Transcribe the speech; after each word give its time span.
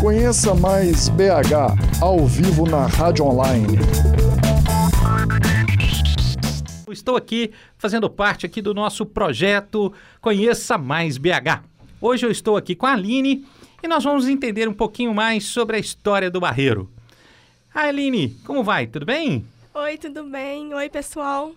Conheça 0.00 0.54
mais 0.54 1.08
BH 1.08 2.02
ao 2.02 2.26
vivo 2.26 2.68
na 2.68 2.86
Rádio 2.86 3.24
Online. 3.24 3.78
Estou 6.90 7.16
aqui 7.16 7.50
fazendo 7.78 8.10
parte 8.10 8.44
aqui 8.44 8.60
do 8.60 8.74
nosso 8.74 9.06
projeto 9.06 9.92
Conheça 10.20 10.76
Mais 10.76 11.16
BH. 11.16 11.62
Hoje 11.98 12.26
eu 12.26 12.30
estou 12.30 12.58
aqui 12.58 12.74
com 12.74 12.84
a 12.84 12.92
Aline 12.92 13.46
e 13.82 13.88
nós 13.88 14.04
vamos 14.04 14.28
entender 14.28 14.68
um 14.68 14.74
pouquinho 14.74 15.14
mais 15.14 15.44
sobre 15.46 15.76
a 15.76 15.80
história 15.80 16.30
do 16.30 16.40
Barreiro. 16.40 16.90
Ah, 17.74 17.84
Aline, 17.84 18.36
como 18.44 18.62
vai? 18.62 18.86
Tudo 18.86 19.06
bem? 19.06 19.46
Oi, 19.74 19.96
tudo 19.96 20.24
bem? 20.24 20.74
Oi, 20.74 20.90
pessoal. 20.90 21.52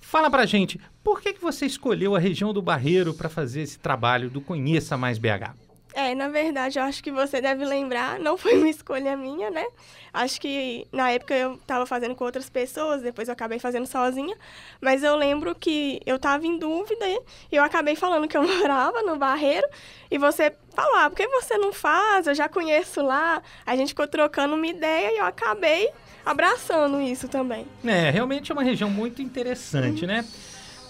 Fala 0.00 0.30
pra 0.30 0.46
gente, 0.46 0.80
por 1.04 1.20
que, 1.20 1.34
que 1.34 1.42
você 1.42 1.66
escolheu 1.66 2.16
a 2.16 2.18
região 2.18 2.54
do 2.54 2.62
Barreiro 2.62 3.12
para 3.12 3.28
fazer 3.28 3.60
esse 3.60 3.78
trabalho 3.78 4.30
do 4.30 4.40
Conheça 4.40 4.96
Mais 4.96 5.18
BH? 5.18 5.69
É, 5.92 6.14
na 6.14 6.28
verdade, 6.28 6.78
eu 6.78 6.84
acho 6.84 7.02
que 7.02 7.10
você 7.10 7.40
deve 7.40 7.64
lembrar, 7.64 8.18
não 8.18 8.38
foi 8.38 8.54
uma 8.54 8.68
escolha 8.68 9.16
minha, 9.16 9.50
né? 9.50 9.66
Acho 10.12 10.40
que 10.40 10.86
na 10.92 11.10
época 11.10 11.34
eu 11.34 11.54
estava 11.54 11.86
fazendo 11.86 12.14
com 12.14 12.24
outras 12.24 12.48
pessoas, 12.48 13.02
depois 13.02 13.28
eu 13.28 13.32
acabei 13.32 13.58
fazendo 13.58 13.86
sozinha, 13.86 14.36
mas 14.80 15.02
eu 15.02 15.16
lembro 15.16 15.54
que 15.54 16.00
eu 16.04 16.16
estava 16.16 16.46
em 16.46 16.58
dúvida 16.58 17.04
e 17.08 17.56
eu 17.56 17.62
acabei 17.62 17.96
falando 17.96 18.26
que 18.28 18.36
eu 18.36 18.42
morava 18.46 19.02
no 19.02 19.16
Barreiro 19.16 19.66
e 20.10 20.18
você 20.18 20.52
falou, 20.74 20.96
ah, 20.96 21.10
por 21.10 21.16
que 21.16 21.28
você 21.28 21.56
não 21.58 21.72
faz? 21.72 22.26
Eu 22.26 22.34
já 22.34 22.48
conheço 22.48 23.02
lá. 23.02 23.42
A 23.64 23.76
gente 23.76 23.88
ficou 23.88 24.06
trocando 24.06 24.54
uma 24.54 24.66
ideia 24.66 25.12
e 25.14 25.18
eu 25.18 25.24
acabei 25.24 25.90
abraçando 26.24 27.00
isso 27.00 27.28
também. 27.28 27.66
É, 27.84 28.10
realmente 28.10 28.50
é 28.50 28.54
uma 28.54 28.62
região 28.62 28.90
muito 28.90 29.22
interessante, 29.22 30.06
né? 30.06 30.24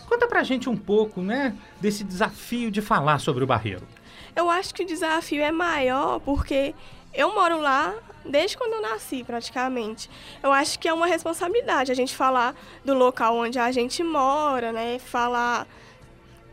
Conta 0.08 0.26
pra 0.26 0.42
gente 0.42 0.68
um 0.68 0.76
pouco, 0.76 1.22
né, 1.22 1.54
desse 1.80 2.02
desafio 2.02 2.68
de 2.70 2.82
falar 2.82 3.20
sobre 3.20 3.44
o 3.44 3.46
Barreiro. 3.46 3.86
Eu 4.34 4.50
acho 4.50 4.74
que 4.74 4.82
o 4.82 4.86
desafio 4.86 5.42
é 5.42 5.50
maior 5.50 6.20
porque 6.20 6.74
eu 7.12 7.34
moro 7.34 7.60
lá 7.60 7.94
desde 8.24 8.56
quando 8.56 8.74
eu 8.74 8.82
nasci, 8.82 9.24
praticamente. 9.24 10.10
Eu 10.42 10.52
acho 10.52 10.78
que 10.78 10.88
é 10.88 10.92
uma 10.92 11.06
responsabilidade 11.06 11.90
a 11.90 11.94
gente 11.94 12.14
falar 12.14 12.54
do 12.84 12.94
local 12.94 13.36
onde 13.36 13.58
a 13.58 13.70
gente 13.72 14.02
mora, 14.02 14.72
né? 14.72 14.98
Falar. 14.98 15.66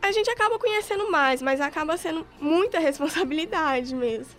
A 0.00 0.12
gente 0.12 0.30
acaba 0.30 0.58
conhecendo 0.58 1.10
mais, 1.10 1.42
mas 1.42 1.60
acaba 1.60 1.96
sendo 1.96 2.26
muita 2.40 2.78
responsabilidade 2.80 3.94
mesmo. 3.94 4.34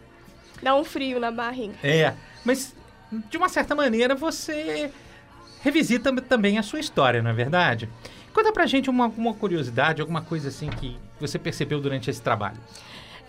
Dá 0.61 0.75
um 0.75 0.83
frio 0.83 1.19
na 1.19 1.31
barriga. 1.31 1.75
É, 1.83 2.13
mas 2.43 2.75
de 3.11 3.37
uma 3.37 3.49
certa 3.49 3.73
maneira 3.73 4.15
você 4.15 4.91
revisita 5.61 6.13
também 6.21 6.57
a 6.57 6.63
sua 6.63 6.79
história, 6.79 7.21
não 7.21 7.31
é 7.31 7.33
verdade? 7.33 7.89
Conta 8.33 8.51
pra 8.51 8.65
gente 8.65 8.89
uma, 8.89 9.07
uma 9.07 9.33
curiosidade, 9.33 10.01
alguma 10.01 10.21
coisa 10.21 10.49
assim 10.49 10.69
que 10.69 10.97
você 11.19 11.37
percebeu 11.39 11.79
durante 11.79 12.09
esse 12.09 12.21
trabalho. 12.21 12.57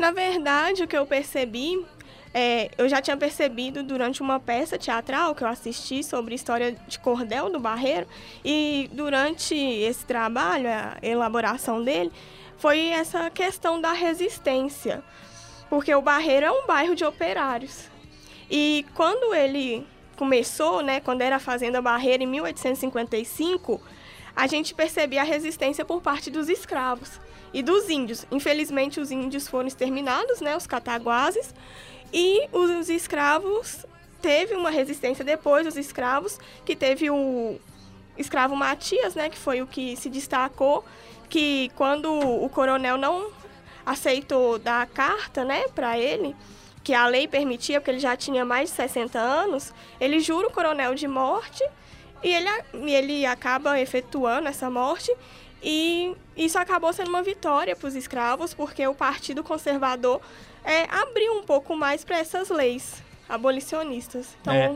Na 0.01 0.13
verdade, 0.13 0.83
o 0.83 0.89
que 0.89 0.97
eu 0.97 1.05
percebi, 1.05 1.85
é, 2.33 2.71
eu 2.79 2.89
já 2.89 3.03
tinha 3.03 3.19
percebido 3.19 3.83
durante 3.83 4.23
uma 4.23 4.41
peça 4.41 4.79
teatral 4.79 5.35
que 5.35 5.45
eu 5.45 5.49
assisti 5.49 6.03
sobre 6.03 6.35
história 6.35 6.73
de 6.89 6.99
Cordel 6.99 7.51
do 7.51 7.61
Barreiro, 7.61 8.07
e 8.43 8.89
durante 8.95 9.55
esse 9.55 10.07
trabalho, 10.07 10.71
a 10.71 10.97
elaboração 11.03 11.85
dele, 11.85 12.11
foi 12.57 12.87
essa 12.87 13.29
questão 13.29 13.79
da 13.79 13.93
resistência, 13.93 15.05
porque 15.69 15.95
o 15.95 16.01
Barreiro 16.01 16.47
é 16.47 16.51
um 16.51 16.67
bairro 16.67 16.95
de 16.95 17.05
operários. 17.05 17.91
E 18.51 18.87
quando 18.95 19.35
ele 19.35 19.87
começou, 20.17 20.81
né, 20.81 21.01
quando 21.01 21.21
era 21.21 21.37
a 21.37 21.39
Fazenda 21.41 21.83
Barreira, 21.83 22.23
em 22.23 22.27
1855, 22.27 23.79
a 24.35 24.47
gente 24.47 24.73
percebia 24.73 25.21
a 25.21 25.25
resistência 25.25 25.85
por 25.85 26.01
parte 26.01 26.31
dos 26.31 26.49
escravos 26.49 27.21
e 27.53 27.63
dos 27.63 27.89
índios. 27.89 28.27
Infelizmente, 28.31 29.01
os 29.01 29.11
índios 29.11 29.49
foram 29.49 29.67
exterminados, 29.67 30.41
né, 30.41 30.57
os 30.57 30.67
cataguases, 30.67 31.55
e 32.13 32.49
os 32.53 32.89
escravos 32.89 33.87
teve 34.21 34.55
uma 34.55 34.71
resistência 34.71 35.25
depois 35.25 35.65
dos 35.65 35.77
escravos, 35.77 36.39
que 36.65 36.77
teve 36.77 37.11
o 37.11 37.59
escravo 38.19 38.55
Matias, 38.55 39.15
né, 39.15 39.29
que 39.29 39.39
foi 39.39 39.63
o 39.63 39.67
que 39.67 39.97
se 39.97 40.11
destacou, 40.11 40.85
que 41.29 41.71
quando 41.77 42.13
o 42.13 42.49
coronel 42.49 42.97
não 42.97 43.31
aceitou 43.87 44.59
dar 44.59 44.83
a 44.83 44.87
carta, 44.87 45.45
né, 45.45 45.69
para 45.69 45.99
ele, 45.99 46.37
que 46.83 46.95
a 46.95 47.07
lei 47.07 47.29
permitia, 47.29 47.81
porque 47.81 47.91
ele 47.91 48.01
já 48.01 48.17
tinha 48.17 48.45
mais 48.45 48.71
de 48.71 48.77
60 48.77 49.19
anos, 49.19 49.73
ele 50.01 50.21
jura 50.21 50.49
o 50.49 50.53
coronel 50.53 50.95
de 50.95 51.07
morte 51.07 51.63
e 52.23 52.35
ele, 52.35 52.49
ele 52.75 53.27
acaba 53.27 53.81
efetuando 53.81 54.49
essa 54.49 54.71
morte 54.71 55.15
e 55.63 56.15
isso 56.37 56.59
acabou 56.59 56.93
sendo 56.93 57.09
uma 57.09 57.23
vitória 57.23 57.77
para 57.77 57.89
os 57.89 57.95
escravos, 57.95 58.55
porque 58.55 58.87
o 58.87 58.95
Partido 58.95 59.43
Conservador 59.43 60.21
é, 60.65 60.85
abriu 60.85 61.35
um 61.35 61.43
pouco 61.43 61.77
mais 61.77 62.05
para 62.05 62.19
essas 62.19 62.49
leis 62.49 63.03
abolicionistas. 63.29 64.37
Então, 64.41 64.55
é. 64.55 64.75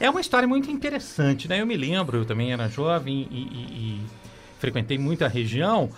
é 0.00 0.10
uma 0.10 0.20
história 0.20 0.48
muito 0.48 0.70
interessante, 0.70 1.48
né? 1.48 1.60
Eu 1.60 1.66
me 1.66 1.76
lembro, 1.76 2.18
eu 2.18 2.24
também 2.24 2.52
era 2.52 2.68
jovem 2.68 3.28
e, 3.30 3.36
e, 3.36 3.98
e 3.98 4.00
frequentei 4.58 4.98
muito 4.98 5.24
a 5.24 5.28
região. 5.28 5.90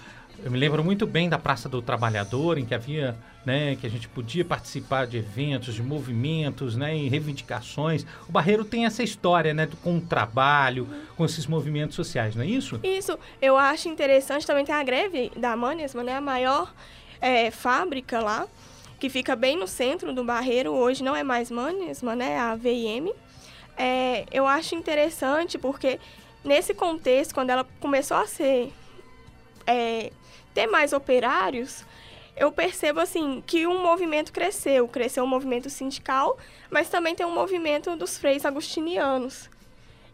Eu 0.43 0.51
me 0.51 0.59
lembro 0.59 0.83
muito 0.85 1.07
bem 1.07 1.29
da 1.29 1.39
Praça 1.39 1.69
do 1.69 1.81
Trabalhador, 1.81 2.59
em 2.59 2.65
que 2.65 2.75
havia, 2.75 3.17
né, 3.47 3.77
que 3.77 3.87
a 3.87 3.91
gente 3.91 4.09
podia 4.09 4.45
participar 4.45 5.07
de 5.07 5.17
eventos, 5.17 5.75
de 5.75 5.83
movimentos, 5.83 6.77
né, 6.77 6.97
e 6.97 7.09
reivindicações. 7.09 8.05
O 8.29 8.33
Barreiro 8.33 8.65
tem 8.65 8.85
essa 8.85 9.03
história, 9.03 9.55
né, 9.55 9.69
com 9.83 9.97
o 9.97 10.01
trabalho, 10.01 10.89
com 11.17 11.25
esses 11.25 11.47
movimentos 11.47 11.97
sociais, 11.97 12.35
não 12.35 12.43
é 12.43 12.47
isso? 12.47 12.81
Isso. 12.83 13.19
Eu 13.41 13.57
acho 13.57 13.89
interessante 13.89 14.47
também 14.47 14.65
tem 14.65 14.75
a 14.75 14.83
greve 14.83 15.31
da 15.37 15.57
Manesma, 15.57 16.03
né, 16.03 16.17
a 16.17 16.21
maior 16.21 16.75
é, 17.21 17.51
fábrica 17.51 18.21
lá, 18.21 18.47
que 18.99 19.09
fica 19.09 19.35
bem 19.35 19.57
no 19.57 19.67
centro 19.67 20.13
do 20.13 20.25
Barreiro. 20.25 20.73
Hoje 20.73 21.03
não 21.03 21.15
é 21.15 21.23
mais 21.23 21.51
Manesma, 21.51 22.15
né, 22.15 22.33
é 22.33 22.39
a 22.39 22.55
VIM. 22.55 23.13
É, 23.77 24.25
eu 24.31 24.47
acho 24.47 24.75
interessante 24.75 25.59
porque 25.59 25.99
nesse 26.45 26.75
contexto, 26.75 27.35
quando 27.35 27.51
ela 27.51 27.67
começou 27.81 28.17
a 28.17 28.27
ser 28.27 28.73
é, 29.67 30.11
ter 30.53 30.67
mais 30.67 30.93
operários, 30.93 31.85
eu 32.37 32.51
percebo 32.51 33.01
assim 33.01 33.43
que 33.47 33.67
um 33.67 33.83
movimento 33.83 34.33
cresceu, 34.33 34.89
cresceu 34.89 35.25
o 35.25 35.27
movimento 35.27 35.71
sindical, 35.71 36.37
mas 36.71 36.89
também 36.89 37.15
tem 37.15 37.25
um 37.25 37.35
movimento 37.35 37.95
dos 37.97 38.19
freios 38.19 38.45
agustinianos. 38.45 39.49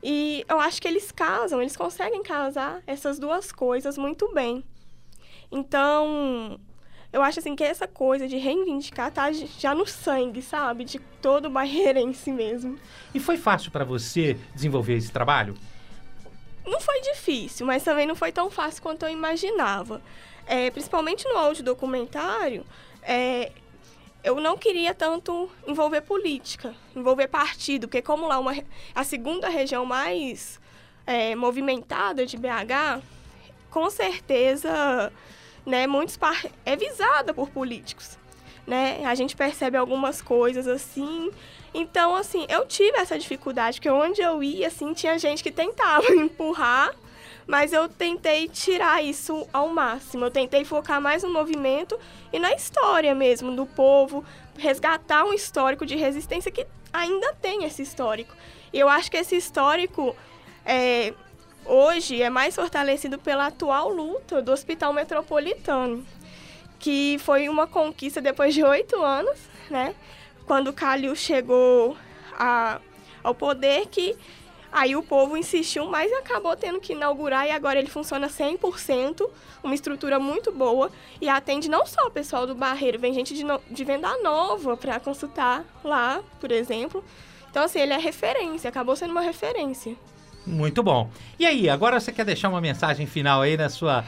E 0.03 0.45
eu 0.49 0.59
acho 0.59 0.81
que 0.81 0.89
eles 0.89 1.11
casam, 1.11 1.61
eles 1.61 1.77
conseguem 1.77 2.23
casar 2.23 2.83
essas 2.87 3.19
duas 3.19 3.53
coisas 3.53 3.99
muito 3.99 4.33
bem. 4.33 4.65
Então, 5.51 6.59
eu 7.13 7.23
acho 7.23 7.41
assim 7.41 7.57
que 7.57 7.65
essa 7.65 7.89
coisa 7.89 8.29
de 8.29 8.37
reivindicar 8.37 9.11
tá 9.11 9.31
já 9.33 9.75
no 9.75 9.87
sangue, 9.87 10.41
sabe? 10.41 10.85
De 10.85 10.99
todo 11.21 11.51
barreirense 11.51 12.31
mesmo. 12.31 12.79
E 13.15 13.21
foi 13.21 13.37
fácil 13.37 13.71
para 13.71 13.85
você 13.85 14.39
desenvolver 14.55 14.95
esse 14.95 15.11
trabalho? 15.11 15.55
Não 16.67 16.81
foi 16.81 17.01
difícil, 17.01 17.67
mas 17.67 17.83
também 17.83 18.07
não 18.07 18.15
foi 18.15 18.33
tão 18.33 18.51
fácil 18.51 18.83
quanto 18.83 19.05
eu 19.05 19.11
imaginava 19.11 20.01
é, 20.51 20.69
principalmente 20.69 21.29
no 21.29 21.39
áudio 21.39 21.63
documentário, 21.63 22.67
é, 23.05 23.53
eu 24.25 24.41
não 24.41 24.59
queria 24.59 24.93
tanto 24.93 25.49
envolver 25.65 26.01
política, 26.01 26.75
envolver 26.95 27.29
partido, 27.29 27.87
porque 27.87 28.03
como 28.03 28.27
lá 28.27 28.37
uma, 28.41 28.53
a 28.93 29.05
segunda 29.05 29.49
região 29.49 29.87
mais 29.87 30.61
é, 31.07 31.37
movimentada 31.37 32.27
de 32.27 32.37
BH, 32.37 33.01
com 33.71 33.89
certeza, 33.89 35.13
né, 35.65 35.87
muitos 35.87 36.19
é 36.67 36.75
visada 36.75 37.33
por 37.33 37.49
políticos, 37.51 38.19
né? 38.67 39.05
A 39.05 39.15
gente 39.15 39.37
percebe 39.37 39.77
algumas 39.77 40.21
coisas 40.21 40.67
assim. 40.67 41.31
Então, 41.73 42.15
assim, 42.17 42.47
eu 42.49 42.67
tive 42.67 42.99
essa 42.99 43.19
dificuldade, 43.19 43.79
porque 43.79 43.91
onde 43.91 44.21
eu 44.21 44.43
ia, 44.43 44.69
assim, 44.69 44.93
tinha 44.93 45.19
gente 45.19 45.43
que 45.43 45.51
tentava 45.51 46.11
empurrar 46.13 46.95
mas 47.51 47.73
eu 47.73 47.89
tentei 47.89 48.49
tirar 48.49 49.03
isso 49.03 49.45
ao 49.53 49.69
máximo. 49.69 50.25
Eu 50.25 50.31
tentei 50.31 50.65
focar 50.65 51.01
mais 51.01 51.25
no 51.25 51.33
movimento 51.33 51.99
e 52.33 52.39
na 52.39 52.53
história 52.55 53.13
mesmo 53.13 53.51
do 53.57 53.67
povo, 53.67 54.25
resgatar 54.57 55.25
um 55.25 55.35
histórico 55.35 55.85
de 55.85 55.97
resistência 55.97 56.53
que 56.53 56.65
ainda 56.93 57.35
tem 57.35 57.65
esse 57.65 57.83
histórico. 57.83 58.33
E 58.73 58.79
eu 58.79 58.89
acho 58.89 59.11
que 59.11 59.17
esse 59.17 59.37
histórico 59.37 60.15
é, 60.65 61.13
hoje 61.65 62.23
é 62.23 62.31
mais 62.31 62.55
fortalecido 62.55 63.19
pela 63.19 63.47
atual 63.47 63.89
luta 63.89 64.41
do 64.41 64.53
Hospital 64.53 64.93
Metropolitano, 64.93 66.07
que 66.79 67.19
foi 67.19 67.49
uma 67.49 67.67
conquista 67.67 68.21
depois 68.21 68.55
de 68.55 68.63
oito 68.63 69.03
anos, 69.03 69.37
né? 69.69 69.93
Quando 70.51 70.73
Calil 70.73 71.15
chegou 71.15 71.97
a, 72.37 72.81
ao 73.23 73.33
poder 73.33 73.87
que 73.87 74.17
Aí 74.73 74.97
o 74.97 75.03
povo 75.03 75.37
insistiu, 75.37 75.87
mas 75.87 76.13
acabou 76.13 76.57
tendo 76.57 76.81
que 76.81 76.93
inaugurar 76.93 77.47
e 77.47 77.51
agora 77.51 77.79
ele 77.79 77.89
funciona 77.89 78.29
100%, 78.29 79.29
uma 79.65 79.75
estrutura 79.75 80.21
muito 80.21 80.53
boa 80.53 80.91
e 81.21 81.29
atende 81.29 81.69
não 81.69 81.85
só 81.85 82.07
o 82.07 82.11
pessoal 82.11 82.47
do 82.47 82.55
Barreiro, 82.55 82.99
vem 82.99 83.13
gente 83.13 83.35
de, 83.35 83.43
no, 83.43 83.61
de 83.69 83.85
Venda 83.85 84.17
Nova 84.23 84.77
para 84.77 85.01
consultar 85.01 85.65
lá, 85.85 86.21
por 86.41 86.53
exemplo. 86.53 87.05
Então, 87.51 87.65
assim, 87.65 87.81
ele 87.81 87.93
é 87.93 87.99
referência, 87.99 88.69
acabou 88.71 88.95
sendo 88.95 89.11
uma 89.11 89.23
referência. 89.23 89.97
Muito 90.47 90.85
bom. 90.85 91.11
E 91.39 91.47
aí, 91.47 91.69
agora 91.69 91.99
você 91.99 92.13
quer 92.13 92.25
deixar 92.25 92.49
uma 92.49 92.61
mensagem 92.61 93.07
final 93.07 93.41
aí 93.43 93.57
na 93.57 93.69
sua 93.69 94.05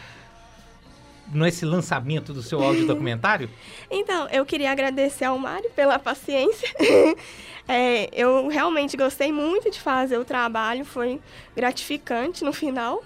nesse 1.33 1.65
lançamento 1.65 2.33
do 2.33 2.43
seu 2.43 2.63
áudio 2.63 2.87
documentário? 2.87 3.49
Então, 3.95 4.27
eu 4.31 4.47
queria 4.47 4.73
agradecer 4.73 5.27
ao 5.27 5.39
Mário 5.39 5.71
pela 5.77 5.99
paciência. 5.99 6.67
é, 7.69 8.09
eu 8.13 8.49
realmente 8.49 8.97
gostei 8.97 9.31
muito 9.31 9.71
de 9.71 9.79
fazer 9.79 10.17
o 10.17 10.25
trabalho, 10.25 10.83
foi 10.83 11.21
gratificante 11.55 12.43
no 12.43 12.55
final. 12.55 13.05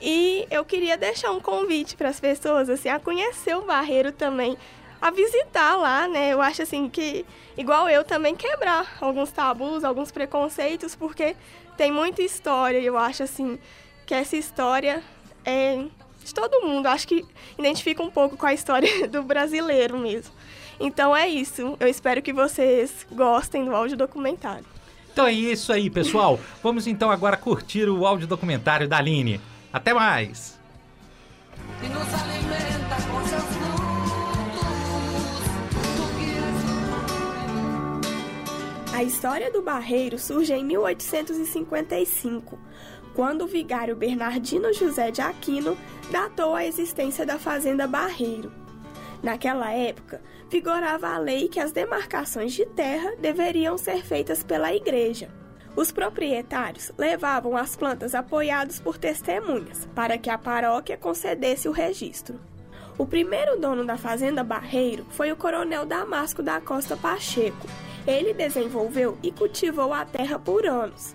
E 0.00 0.46
eu 0.50 0.64
queria 0.64 0.96
deixar 0.96 1.32
um 1.32 1.40
convite 1.40 1.96
para 1.96 2.08
as 2.08 2.20
pessoas 2.20 2.68
assim, 2.68 2.88
a 2.88 2.98
conhecer 3.00 3.56
o 3.56 3.62
Barreiro 3.62 4.12
também, 4.12 4.56
a 5.00 5.10
visitar 5.10 5.76
lá, 5.76 6.06
né? 6.06 6.32
Eu 6.32 6.40
acho 6.40 6.62
assim 6.62 6.88
que, 6.88 7.26
igual 7.56 7.88
eu, 7.88 8.04
também 8.04 8.34
quebrar 8.36 8.96
alguns 9.00 9.30
tabus, 9.32 9.82
alguns 9.82 10.12
preconceitos, 10.12 10.94
porque 10.94 11.36
tem 11.76 11.90
muita 11.90 12.22
história 12.22 12.78
e 12.78 12.86
eu 12.86 12.98
acho 12.98 13.22
assim 13.22 13.58
que 14.06 14.14
essa 14.14 14.36
história 14.36 15.02
é 15.44 15.84
de 16.22 16.34
todo 16.34 16.66
mundo. 16.66 16.86
Acho 16.86 17.06
que 17.06 17.24
identifica 17.58 18.02
um 18.02 18.10
pouco 18.10 18.36
com 18.36 18.46
a 18.46 18.54
história 18.54 18.88
do 19.08 19.22
brasileiro 19.22 19.98
mesmo. 19.98 20.32
Então 20.80 21.14
é 21.14 21.28
isso. 21.28 21.76
Eu 21.78 21.88
espero 21.88 22.22
que 22.22 22.32
vocês 22.32 23.06
gostem 23.10 23.64
do 23.64 23.74
áudio 23.74 23.96
documentário. 23.96 24.64
Então 25.12 25.26
é 25.26 25.32
isso 25.32 25.72
aí, 25.72 25.90
pessoal. 25.90 26.40
Vamos 26.62 26.86
então 26.86 27.10
agora 27.10 27.36
curtir 27.36 27.88
o 27.88 28.06
áudio 28.06 28.26
documentário 28.26 28.88
da 28.88 28.98
Aline. 28.98 29.40
Até 29.72 29.92
mais! 29.92 30.58
E 31.82 31.88
nos 31.88 32.14
alimenta 32.14 32.96
com 33.10 33.26
seus 33.26 33.62
A 39.02 39.04
história 39.04 39.50
do 39.50 39.62
Barreiro 39.62 40.16
surge 40.16 40.52
em 40.52 40.64
1855, 40.64 42.56
quando 43.14 43.42
o 43.42 43.46
vigário 43.46 43.96
Bernardino 43.96 44.72
José 44.72 45.10
de 45.10 45.20
Aquino 45.20 45.76
datou 46.10 46.54
a 46.54 46.64
existência 46.64 47.26
da 47.26 47.38
fazenda 47.38 47.86
Barreiro. 47.86 48.52
Naquela 49.22 49.72
época, 49.72 50.20
vigorava 50.50 51.08
a 51.08 51.18
lei 51.18 51.48
que 51.48 51.60
as 51.60 51.72
demarcações 51.72 52.52
de 52.52 52.66
terra 52.66 53.14
deveriam 53.20 53.78
ser 53.78 54.04
feitas 54.04 54.42
pela 54.42 54.74
igreja. 54.74 55.30
Os 55.74 55.90
proprietários 55.90 56.92
levavam 56.98 57.56
as 57.56 57.76
plantas 57.76 58.14
apoiados 58.14 58.78
por 58.80 58.98
testemunhas, 58.98 59.88
para 59.94 60.18
que 60.18 60.28
a 60.28 60.36
paróquia 60.36 60.98
concedesse 60.98 61.68
o 61.68 61.72
registro. 61.72 62.38
O 62.98 63.06
primeiro 63.06 63.58
dono 63.58 63.84
da 63.84 63.96
fazenda 63.96 64.44
Barreiro 64.44 65.06
foi 65.10 65.32
o 65.32 65.36
coronel 65.36 65.86
Damasco 65.86 66.42
da 66.42 66.60
Costa 66.60 66.94
Pacheco. 66.96 67.66
Ele 68.06 68.34
desenvolveu 68.34 69.16
e 69.22 69.32
cultivou 69.32 69.94
a 69.94 70.04
terra 70.04 70.38
por 70.38 70.66
anos. 70.66 71.14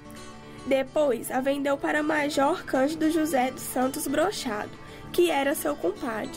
Depois 0.67 1.31
a 1.31 1.39
vendeu 1.39 1.77
para 1.77 2.03
Major 2.03 2.61
Cândido 2.65 3.09
José 3.09 3.51
dos 3.51 3.61
Santos 3.61 4.05
Brochado, 4.05 4.69
que 5.13 5.31
era 5.31 5.55
seu 5.55 5.77
compadre. 5.77 6.29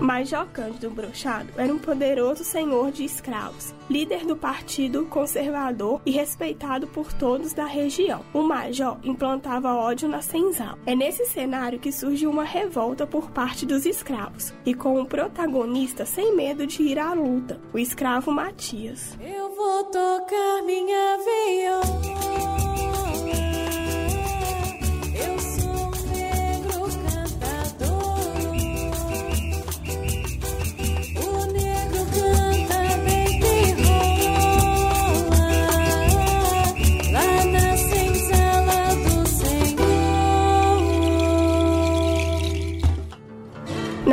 Major 0.00 0.46
Cândido 0.52 0.90
Brochado 0.90 1.48
era 1.56 1.72
um 1.72 1.78
poderoso 1.78 2.44
senhor 2.44 2.90
de 2.90 3.04
escravos, 3.04 3.74
líder 3.88 4.24
do 4.24 4.36
Partido 4.36 5.06
Conservador 5.06 6.00
e 6.04 6.10
respeitado 6.10 6.86
por 6.86 7.12
todos 7.12 7.52
da 7.52 7.64
região. 7.64 8.24
O 8.32 8.42
major 8.42 8.98
implantava 9.02 9.74
ódio 9.74 10.08
na 10.08 10.20
senzala. 10.20 10.78
É 10.86 10.94
nesse 10.94 11.24
cenário 11.26 11.78
que 11.78 11.90
surge 11.92 12.26
uma 12.26 12.44
revolta 12.44 13.06
por 13.06 13.30
parte 13.30 13.64
dos 13.64 13.86
escravos, 13.86 14.52
e 14.64 14.74
com 14.74 15.00
o 15.00 15.06
protagonista 15.06 16.04
sem 16.04 16.34
medo 16.34 16.66
de 16.66 16.82
ir 16.82 16.98
à 16.98 17.12
luta, 17.12 17.60
o 17.72 17.78
escravo 17.78 18.30
Matias. 18.30 19.16
Eu 19.20 19.54
vou 19.54 19.84
tocar 19.84 20.62
minha 20.64 21.18
viola. 21.18 22.55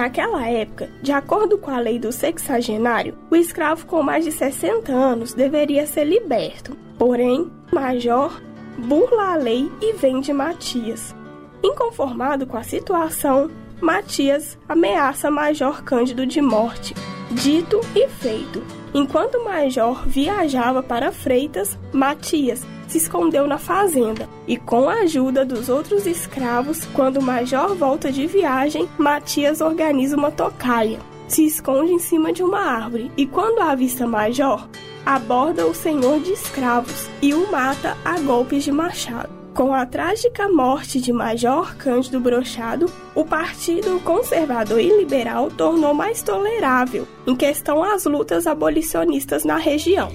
Naquela 0.04 0.46
época, 0.46 0.90
de 1.02 1.14
acordo 1.14 1.58
com 1.58 1.72
a 1.72 1.80
lei 1.80 1.98
do 1.98 2.12
sexagenário, 2.12 3.18
o 3.32 3.38
escravo 3.38 3.86
com 3.86 4.04
mais 4.04 4.26
de 4.26 4.34
60 4.34 4.92
anos 4.92 5.34
deveria 5.34 5.88
ser 5.88 6.04
liberto. 6.04 6.76
Porém, 7.00 7.50
Major 7.72 8.42
burla 8.78 9.32
a 9.32 9.36
lei 9.38 9.72
e 9.82 9.94
vende 9.94 10.34
Matias. 10.34 11.16
Inconformado 11.64 12.46
com 12.46 12.58
a 12.58 12.64
situação, 12.64 13.50
Matias 13.80 14.60
ameaça 14.68 15.32
Major 15.32 15.82
Cândido 15.86 16.26
de 16.26 16.42
morte. 16.42 16.94
Dito 17.32 17.80
e 17.96 18.06
feito. 18.10 18.62
Enquanto 18.94 19.42
Major 19.46 20.06
viajava 20.06 20.84
para 20.84 21.14
Freitas, 21.14 21.80
Matias 21.94 22.62
se 22.94 22.98
escondeu 23.00 23.48
na 23.48 23.58
fazenda 23.58 24.30
e, 24.48 24.56
com 24.56 24.88
a 24.88 25.00
ajuda 25.00 25.44
dos 25.44 25.68
outros 25.68 26.06
escravos, 26.06 26.86
quando 26.94 27.18
o 27.18 27.24
major 27.24 27.76
volta 27.76 28.12
de 28.12 28.28
viagem, 28.28 28.88
Matias 29.00 29.62
organiza 29.62 30.16
uma 30.16 30.30
tocaia. 30.30 31.00
Se 31.28 31.44
esconde 31.44 31.92
em 31.92 31.98
cima 31.98 32.32
de 32.32 32.44
uma 32.44 32.60
árvore 32.60 33.12
e, 33.18 33.26
quando 33.26 33.62
avista 33.62 34.06
Major, 34.06 34.70
aborda 35.04 35.66
o 35.66 35.74
senhor 35.74 36.20
de 36.20 36.34
escravos 36.34 37.10
e 37.20 37.34
o 37.34 37.52
mata 37.52 37.98
a 38.06 38.20
golpes 38.20 38.64
de 38.64 38.72
machado. 38.72 39.30
Com 39.56 39.74
a 39.74 39.88
trágica 39.88 40.48
morte 40.48 41.02
de 41.02 41.12
Major 41.12 41.76
Cândido 41.78 42.20
Brochado, 42.20 42.86
o 43.16 43.26
Partido 43.26 44.00
Conservador 44.02 44.80
e 44.80 44.98
Liberal 44.98 45.50
tornou 45.50 45.96
mais 45.96 46.22
tolerável 46.22 47.08
em 47.26 47.36
questão 47.36 47.84
às 47.84 48.06
lutas 48.06 48.46
abolicionistas 48.46 49.44
na 49.44 49.58
região. 49.58 50.12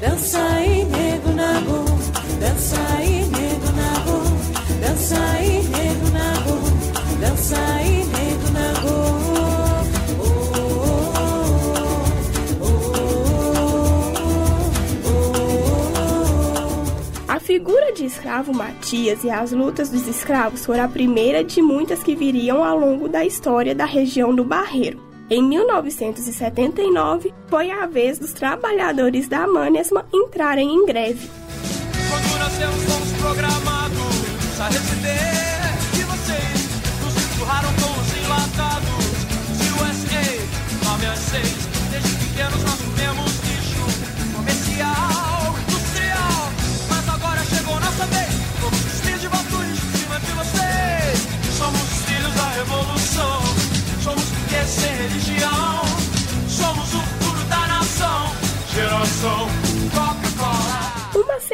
Dança 0.00 0.38
aí, 0.38 0.84
nego 0.84 1.30
na 1.30 1.87
dança 2.40 2.76
aí, 2.96 3.24
na 3.76 3.98
rua, 4.00 4.24
dança 4.80 5.16
aí, 5.32 5.62
na 6.12 6.34
rua, 6.40 6.70
dança 7.20 7.56
aí, 7.76 8.04
na 8.52 8.80
rua. 8.80 9.18
A 17.26 17.40
figura 17.40 17.92
de 17.92 18.04
escravo 18.04 18.54
Matias 18.54 19.24
e 19.24 19.30
as 19.30 19.52
lutas 19.52 19.90
dos 19.90 20.06
escravos 20.06 20.64
foram 20.64 20.84
a 20.84 20.88
primeira 20.88 21.42
de 21.42 21.60
muitas 21.62 22.02
que 22.02 22.14
viriam 22.14 22.64
ao 22.64 22.78
longo 22.78 23.08
da 23.08 23.24
história 23.24 23.74
da 23.74 23.84
região 23.84 24.34
do 24.34 24.44
Barreiro. 24.44 25.08
Em 25.30 25.42
1979, 25.42 27.34
foi 27.48 27.70
a 27.70 27.86
vez 27.86 28.18
dos 28.18 28.32
trabalhadores 28.32 29.28
da 29.28 29.46
Manesma 29.46 30.06
entrarem 30.12 30.74
em 30.74 30.86
greve. 30.86 31.28
Nascemos 32.58 32.84
fomos 32.86 33.12
programados 33.20 34.60
a 34.60 34.66
receber 34.66 35.62
de 35.94 36.02
vocês, 36.02 36.68
nos 37.04 37.14
empurraram 37.16 37.72
com 37.74 38.00
os 38.00 38.16
enlatados. 38.16 39.04
USA, 39.78 40.84
9 40.84 41.06
às 41.06 41.18
6, 41.20 41.42
desde 41.92 42.08
pequenos 42.16 42.64
nós 42.64 42.80
comemos 42.80 43.30
lixo 43.44 44.34
comercial, 44.34 45.54
industrial. 45.68 46.52
Mas 46.88 47.08
agora 47.08 47.44
chegou 47.44 47.78
nossa 47.78 48.06
vez, 48.06 48.34
vamos 48.60 48.80
vestir 48.80 49.18
de 49.20 49.28
batunes 49.28 49.78
em 49.78 49.98
cima 49.98 50.18
de 50.18 50.32
vocês. 50.32 51.28
Somos 51.56 51.80
os 51.80 52.04
filhos 52.06 52.34
da 52.34 52.50
revolução 52.56 53.38
sem 54.66 54.96
religião. 54.96 55.57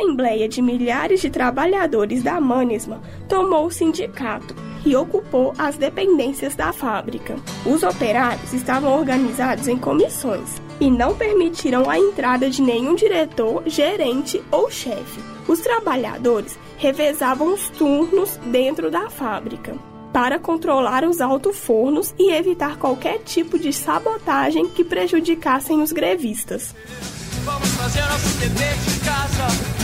Assembleia 0.04 0.46
de 0.48 0.60
milhares 0.60 1.20
de 1.20 1.30
trabalhadores 1.30 2.22
da 2.22 2.40
Manesma 2.40 3.00
tomou 3.26 3.66
o 3.66 3.70
sindicato 3.70 4.54
e 4.84 4.94
ocupou 4.94 5.54
as 5.56 5.76
dependências 5.76 6.54
da 6.54 6.72
fábrica. 6.72 7.36
Os 7.64 7.82
operários 7.82 8.52
estavam 8.52 8.98
organizados 8.98 9.66
em 9.66 9.78
comissões 9.78 10.60
e 10.78 10.90
não 10.90 11.16
permitiram 11.16 11.88
a 11.88 11.98
entrada 11.98 12.50
de 12.50 12.60
nenhum 12.60 12.94
diretor, 12.94 13.62
gerente 13.66 14.42
ou 14.50 14.70
chefe. 14.70 15.20
Os 15.48 15.60
trabalhadores 15.60 16.58
revezavam 16.76 17.54
os 17.54 17.70
turnos 17.70 18.36
dentro 18.46 18.90
da 18.90 19.08
fábrica 19.08 19.74
para 20.12 20.38
controlar 20.38 21.02
os 21.04 21.20
alto-fornos 21.20 22.14
e 22.18 22.30
evitar 22.30 22.76
qualquer 22.76 23.20
tipo 23.20 23.58
de 23.58 23.72
sabotagem 23.72 24.68
que 24.68 24.84
prejudicassem 24.84 25.82
os 25.82 25.92
grevistas. 25.92 26.74
Vamos 27.44 27.68
fazer 27.70 28.02
nosso 28.02 28.38
dever 28.38 28.76
de 28.76 29.00
casa, 29.00 29.83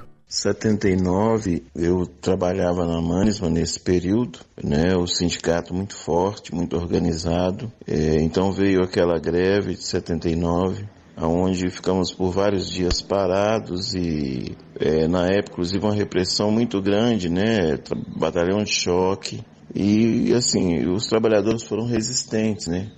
79 0.31 1.61
eu 1.75 2.05
trabalhava 2.05 2.85
na 2.87 3.01
Manisma 3.01 3.49
nesse 3.49 3.77
período, 3.77 4.39
né? 4.63 4.95
O 4.95 5.05
sindicato 5.05 5.73
muito 5.73 5.93
forte, 5.93 6.55
muito 6.55 6.77
organizado. 6.77 7.69
É, 7.85 8.21
então 8.21 8.49
veio 8.49 8.81
aquela 8.81 9.19
greve 9.19 9.75
de 9.75 9.85
79, 9.85 10.87
onde 11.17 11.69
ficamos 11.69 12.13
por 12.13 12.31
vários 12.31 12.71
dias 12.71 13.01
parados 13.01 13.93
e 13.93 14.55
é, 14.79 15.05
na 15.05 15.25
época 15.25 15.51
inclusive 15.51 15.83
uma 15.83 15.93
repressão 15.93 16.49
muito 16.49 16.81
grande, 16.81 17.27
né? 17.27 17.77
Batalhão 18.15 18.63
de 18.63 18.71
choque 18.71 19.43
e 19.75 20.33
assim 20.33 20.87
os 20.87 21.07
trabalhadores 21.07 21.63
foram 21.63 21.85
resistentes, 21.85 22.67
né? 22.67 22.89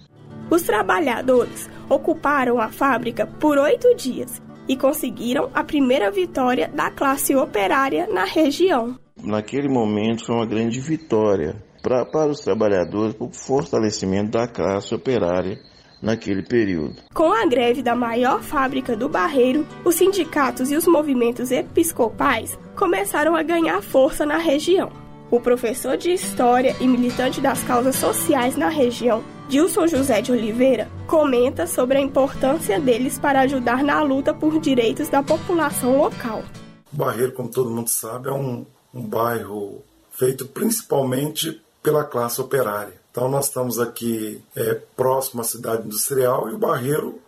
Os 0.51 0.61
trabalhadores 0.61 1.67
ocuparam 1.89 2.59
a 2.59 2.69
fábrica 2.69 3.25
por 3.25 3.57
oito 3.57 3.95
dias 3.95 4.39
e 4.67 4.75
conseguiram 4.75 5.49
a 5.53 5.63
primeira 5.63 6.09
vitória 6.11 6.67
da 6.67 6.89
classe 6.89 7.35
operária 7.35 8.07
na 8.07 8.25
região. 8.25 8.97
Naquele 9.21 9.69
momento 9.69 10.25
foi 10.25 10.35
uma 10.35 10.45
grande 10.45 10.79
vitória 10.79 11.55
pra, 11.81 12.05
para 12.05 12.31
os 12.31 12.39
trabalhadores, 12.39 13.15
para 13.15 13.27
o 13.27 13.33
fortalecimento 13.33 14.31
da 14.31 14.47
classe 14.47 14.93
operária 14.95 15.59
naquele 16.01 16.43
período. 16.43 16.95
Com 17.13 17.31
a 17.31 17.45
greve 17.45 17.81
da 17.81 17.95
maior 17.95 18.41
fábrica 18.41 18.95
do 18.95 19.07
Barreiro, 19.07 19.65
os 19.85 19.95
sindicatos 19.95 20.71
e 20.71 20.75
os 20.75 20.85
movimentos 20.85 21.51
episcopais 21.51 22.57
começaram 22.75 23.35
a 23.35 23.43
ganhar 23.43 23.81
força 23.81 24.25
na 24.25 24.37
região. 24.37 25.02
O 25.33 25.39
professor 25.39 25.97
de 25.97 26.13
História 26.13 26.75
e 26.79 26.87
militante 26.87 27.41
das 27.41 27.63
causas 27.63 27.95
sociais 27.95 28.55
na 28.55 28.69
região, 28.69 29.23
Dilson 29.49 29.87
José 29.87 30.21
de 30.21 30.31
Oliveira, 30.31 30.87
comenta 31.07 31.65
sobre 31.65 31.97
a 31.97 32.01
importância 32.01 32.79
deles 32.79 33.17
para 33.17 33.41
ajudar 33.41 33.83
na 33.83 34.03
luta 34.03 34.31
por 34.31 34.59
direitos 34.59 35.09
da 35.09 35.23
população 35.23 35.97
local. 35.97 36.43
Barreiro, 36.91 37.31
como 37.31 37.49
todo 37.49 37.71
mundo 37.71 37.87
sabe, 37.87 38.29
é 38.29 38.31
um, 38.31 38.63
um 38.93 39.01
bairro 39.01 39.81
feito 40.11 40.45
principalmente 40.45 41.59
pela 41.81 42.03
classe 42.03 42.39
operária. 42.39 42.93
Então 43.09 43.27
nós 43.27 43.47
estamos 43.47 43.79
aqui 43.79 44.39
é, 44.55 44.75
próximo 44.95 45.41
à 45.41 45.43
cidade 45.43 45.87
industrial 45.87 46.47
e 46.47 46.53
o 46.53 46.59
Barreiro 46.59 47.19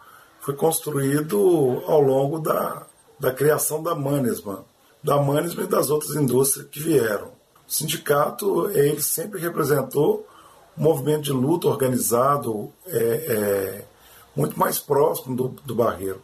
foi 0.41 0.53
construído 0.53 1.81
ao 1.87 2.01
longo 2.01 2.37
da, 2.37 2.85
da 3.19 3.31
criação 3.31 3.81
da 3.81 3.95
Manesman, 3.95 4.59
da 5.03 5.19
Manesman 5.19 5.65
e 5.65 5.69
das 5.69 5.89
outras 5.89 6.15
indústrias 6.15 6.67
que 6.69 6.79
vieram. 6.79 7.33
O 7.67 7.71
sindicato 7.71 8.69
ele 8.71 9.01
sempre 9.01 9.39
representou 9.39 10.27
um 10.77 10.83
movimento 10.83 11.23
de 11.23 11.31
luta 11.31 11.67
organizado 11.67 12.71
é, 12.87 12.97
é, 12.97 13.85
muito 14.35 14.59
mais 14.59 14.77
próximo 14.77 15.35
do, 15.35 15.47
do 15.65 15.73
Barreiro. 15.73 16.21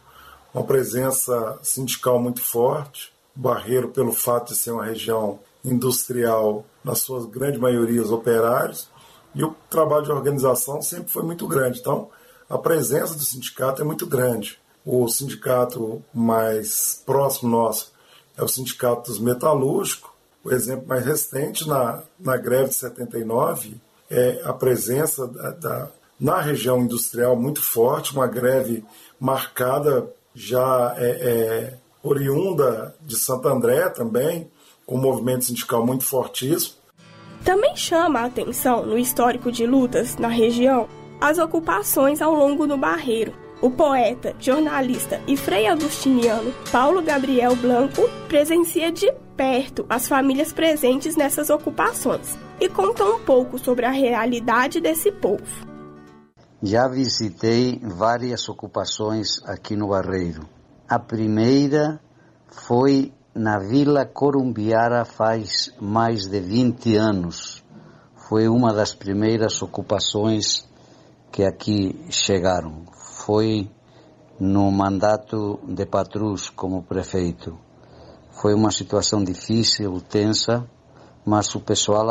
Uma 0.54 0.64
presença 0.64 1.58
sindical 1.62 2.20
muito 2.20 2.42
forte. 2.42 3.12
O 3.36 3.40
Barreiro, 3.40 3.88
pelo 3.88 4.12
fato 4.12 4.48
de 4.48 4.58
ser 4.58 4.70
uma 4.70 4.84
região 4.84 5.40
industrial, 5.64 6.64
na 6.84 6.94
sua 6.94 7.26
grande 7.26 7.58
maioria, 7.58 8.02
os 8.02 8.10
operários, 8.10 8.88
e 9.34 9.42
o 9.42 9.54
trabalho 9.70 10.04
de 10.04 10.12
organização 10.12 10.82
sempre 10.82 11.10
foi 11.10 11.22
muito 11.22 11.46
grande. 11.46 11.80
Então, 11.80 12.10
a 12.50 12.58
presença 12.58 13.14
do 13.14 13.24
sindicato 13.24 13.80
é 13.80 13.84
muito 13.84 14.06
grande. 14.06 14.58
O 14.84 15.08
sindicato 15.08 16.02
mais 16.12 17.02
próximo 17.06 17.50
nosso 17.50 17.92
é 18.36 18.42
o 18.42 18.48
Sindicato 18.48 19.10
dos 19.10 19.20
Metalúrgicos. 19.20 20.10
O 20.44 20.52
exemplo 20.52 20.86
mais 20.88 21.04
recente, 21.04 21.68
na, 21.68 22.02
na 22.18 22.36
greve 22.36 22.70
de 22.70 22.74
79, 22.74 23.76
é 24.10 24.42
a 24.44 24.52
presença 24.52 25.26
da, 25.26 25.50
da, 25.50 25.88
na 26.18 26.40
região 26.40 26.80
industrial 26.80 27.36
muito 27.36 27.62
forte, 27.62 28.12
uma 28.12 28.26
greve 28.26 28.84
marcada 29.18 30.08
já 30.34 30.94
é, 30.98 31.10
é, 31.10 31.74
oriunda 32.02 32.94
de 33.00 33.16
Santo 33.16 33.48
André 33.48 33.88
também, 33.90 34.50
com 34.84 34.96
um 34.96 35.00
movimento 35.00 35.44
sindical 35.44 35.86
muito 35.86 36.04
fortíssimo. 36.04 36.74
Também 37.44 37.76
chama 37.76 38.20
a 38.20 38.24
atenção 38.26 38.84
no 38.84 38.98
histórico 38.98 39.50
de 39.50 39.66
lutas 39.66 40.16
na 40.16 40.28
região 40.28 40.88
as 41.20 41.38
ocupações 41.38 42.20
ao 42.20 42.34
longo 42.34 42.66
do 42.66 42.76
Barreiro. 42.76 43.41
O 43.62 43.70
poeta, 43.70 44.34
jornalista 44.40 45.20
e 45.24 45.36
frei 45.36 45.68
agustiniano 45.68 46.52
Paulo 46.72 47.00
Gabriel 47.00 47.54
Blanco 47.54 48.02
presencia 48.26 48.90
de 48.90 49.08
perto 49.36 49.86
as 49.88 50.08
famílias 50.08 50.52
presentes 50.52 51.14
nessas 51.14 51.48
ocupações 51.48 52.36
e 52.60 52.68
conta 52.68 53.04
um 53.04 53.20
pouco 53.20 53.60
sobre 53.60 53.86
a 53.86 53.92
realidade 53.92 54.80
desse 54.80 55.12
povo. 55.12 55.44
Já 56.60 56.88
visitei 56.88 57.80
várias 57.84 58.48
ocupações 58.48 59.40
aqui 59.44 59.76
no 59.76 59.90
Barreiro. 59.90 60.42
A 60.88 60.98
primeira 60.98 62.00
foi 62.48 63.12
na 63.32 63.60
Vila 63.60 64.04
Corumbiara 64.04 65.04
faz 65.04 65.72
mais 65.80 66.26
de 66.26 66.40
20 66.40 66.96
anos. 66.96 67.64
Foi 68.28 68.48
uma 68.48 68.74
das 68.74 68.92
primeiras 68.92 69.62
ocupações 69.62 70.68
que 71.30 71.44
aqui 71.44 72.04
chegaram. 72.10 72.91
Foi 73.24 73.70
no 74.40 74.72
mandato 74.72 75.60
de 75.68 75.86
Patrus 75.86 76.50
como 76.50 76.82
prefeito. 76.82 77.56
Foi 78.32 78.52
uma 78.52 78.72
situação 78.72 79.22
difícil, 79.22 80.00
tensa, 80.00 80.68
mas 81.24 81.54
o 81.54 81.60
pessoal 81.60 82.06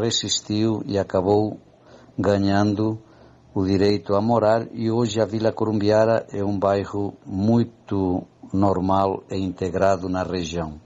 resistiu 0.00 0.82
e 0.86 0.98
acabou 0.98 1.60
ganhando 2.18 2.98
o 3.54 3.62
direito 3.62 4.14
a 4.14 4.22
morar 4.22 4.66
e 4.72 4.90
hoje 4.90 5.20
a 5.20 5.26
Vila 5.26 5.52
Corumbiara 5.52 6.26
é 6.32 6.42
um 6.42 6.58
bairro 6.58 7.12
muito 7.26 8.22
normal 8.50 9.22
e 9.30 9.36
integrado 9.36 10.08
na 10.08 10.22
região. 10.22 10.80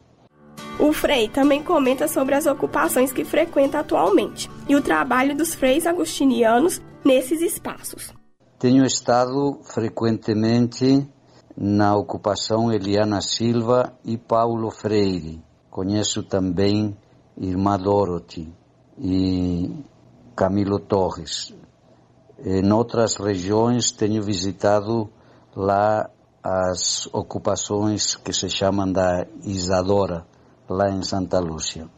O 0.80 0.92
Frei 0.92 1.28
também 1.28 1.62
comenta 1.62 2.08
sobre 2.08 2.34
as 2.34 2.46
ocupações 2.46 3.12
que 3.12 3.24
frequenta 3.24 3.78
atualmente 3.78 4.50
e 4.68 4.74
o 4.74 4.82
trabalho 4.82 5.36
dos 5.36 5.54
freis 5.54 5.86
agustinianos 5.86 6.82
nesses 7.04 7.40
espaços. 7.40 8.17
Tenho 8.58 8.84
estado 8.84 9.60
frequentemente 9.62 11.08
na 11.56 11.94
ocupação 11.94 12.72
Eliana 12.72 13.20
Silva 13.20 13.92
e 14.04 14.18
Paulo 14.18 14.68
Freire. 14.72 15.40
Conheço 15.70 16.24
também 16.24 16.96
Irmã 17.36 17.78
Dorothy 17.78 18.52
e 18.98 19.70
Camilo 20.34 20.80
Torres. 20.80 21.54
Em 22.44 22.72
outras 22.72 23.14
regiões 23.14 23.92
tenho 23.92 24.24
visitado 24.24 25.08
lá 25.54 26.10
as 26.42 27.06
ocupações 27.12 28.16
que 28.16 28.32
se 28.32 28.50
chamam 28.50 28.90
da 28.90 29.24
Isadora, 29.44 30.26
lá 30.68 30.90
em 30.90 31.02
Santa 31.04 31.38
Lúcia. 31.38 31.88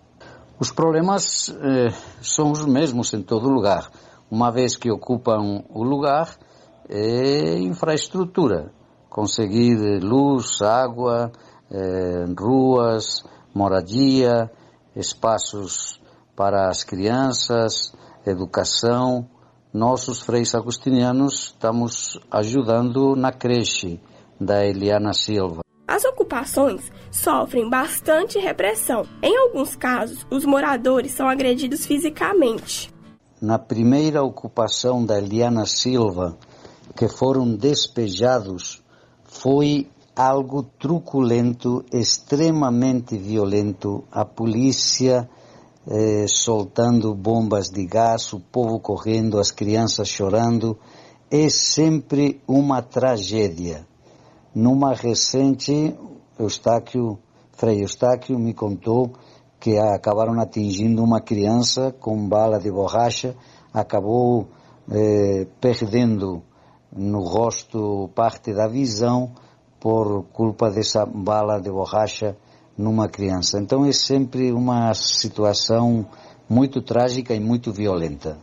Os 0.58 0.70
problemas 0.70 1.48
eh, 1.48 1.88
são 2.20 2.50
os 2.50 2.66
mesmos 2.66 3.14
em 3.14 3.22
todo 3.22 3.48
lugar. 3.48 3.90
Uma 4.30 4.50
vez 4.52 4.76
que 4.76 4.90
ocupam 4.90 5.64
o 5.70 5.82
lugar, 5.82 6.36
é 6.90 7.56
infraestrutura. 7.58 8.72
Conseguir 9.08 10.02
luz, 10.02 10.60
água, 10.60 11.30
eh, 11.70 12.24
ruas, 12.38 13.24
moradia, 13.54 14.50
espaços 14.94 16.00
para 16.34 16.68
as 16.68 16.82
crianças, 16.82 17.94
educação. 18.26 19.28
Nós, 19.72 20.08
os 20.08 20.20
freis 20.20 20.54
agostinianos, 20.54 21.44
estamos 21.44 22.18
ajudando 22.30 23.14
na 23.14 23.32
creche 23.32 24.00
da 24.40 24.64
Eliana 24.66 25.12
Silva. 25.12 25.60
As 25.86 26.04
ocupações 26.04 26.90
sofrem 27.10 27.68
bastante 27.68 28.38
repressão. 28.38 29.04
Em 29.22 29.36
alguns 29.36 29.76
casos, 29.76 30.26
os 30.30 30.44
moradores 30.44 31.12
são 31.12 31.28
agredidos 31.28 31.84
fisicamente. 31.86 32.92
Na 33.40 33.58
primeira 33.58 34.22
ocupação 34.22 35.04
da 35.04 35.18
Eliana 35.18 35.66
Silva, 35.66 36.36
que 36.94 37.08
foram 37.08 37.54
despejados, 37.54 38.82
foi 39.24 39.88
algo 40.14 40.62
truculento, 40.62 41.84
extremamente 41.92 43.16
violento, 43.16 44.04
a 44.10 44.24
polícia 44.24 45.28
eh, 45.86 46.26
soltando 46.28 47.14
bombas 47.14 47.68
de 47.70 47.86
gás, 47.86 48.32
o 48.32 48.40
povo 48.40 48.78
correndo, 48.80 49.38
as 49.38 49.50
crianças 49.50 50.08
chorando, 50.08 50.78
é 51.30 51.48
sempre 51.48 52.40
uma 52.46 52.82
tragédia. 52.82 53.86
Numa 54.54 54.92
recente, 54.94 55.96
Eustáquio, 56.38 57.18
Frei 57.52 57.82
Eustáquio 57.82 58.38
me 58.38 58.52
contou 58.52 59.12
que 59.60 59.78
acabaram 59.78 60.40
atingindo 60.40 61.02
uma 61.02 61.20
criança 61.20 61.92
com 61.92 62.28
bala 62.28 62.58
de 62.58 62.70
borracha, 62.70 63.36
acabou 63.72 64.48
eh, 64.90 65.46
perdendo 65.60 66.42
no 66.92 67.20
rosto 67.20 68.10
parte 68.14 68.52
da 68.52 68.68
visão, 68.68 69.32
por 69.78 70.24
culpa 70.32 70.70
dessa 70.70 71.06
bala 71.06 71.58
de 71.60 71.70
borracha 71.70 72.36
numa 72.76 73.08
criança. 73.08 73.58
Então 73.58 73.84
é 73.84 73.92
sempre 73.92 74.52
uma 74.52 74.92
situação 74.94 76.06
muito 76.48 76.82
trágica 76.82 77.34
e 77.34 77.40
muito 77.40 77.72
violenta. 77.72 78.38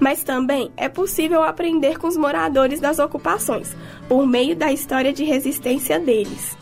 Mas 0.00 0.22
também 0.22 0.70
é 0.76 0.88
possível 0.88 1.42
aprender 1.42 1.98
com 1.98 2.06
os 2.06 2.16
moradores 2.16 2.80
das 2.80 2.98
ocupações, 2.98 3.76
por 4.08 4.26
meio 4.26 4.56
da 4.56 4.72
história 4.72 5.12
de 5.12 5.24
resistência 5.24 5.98
deles. 5.98 6.56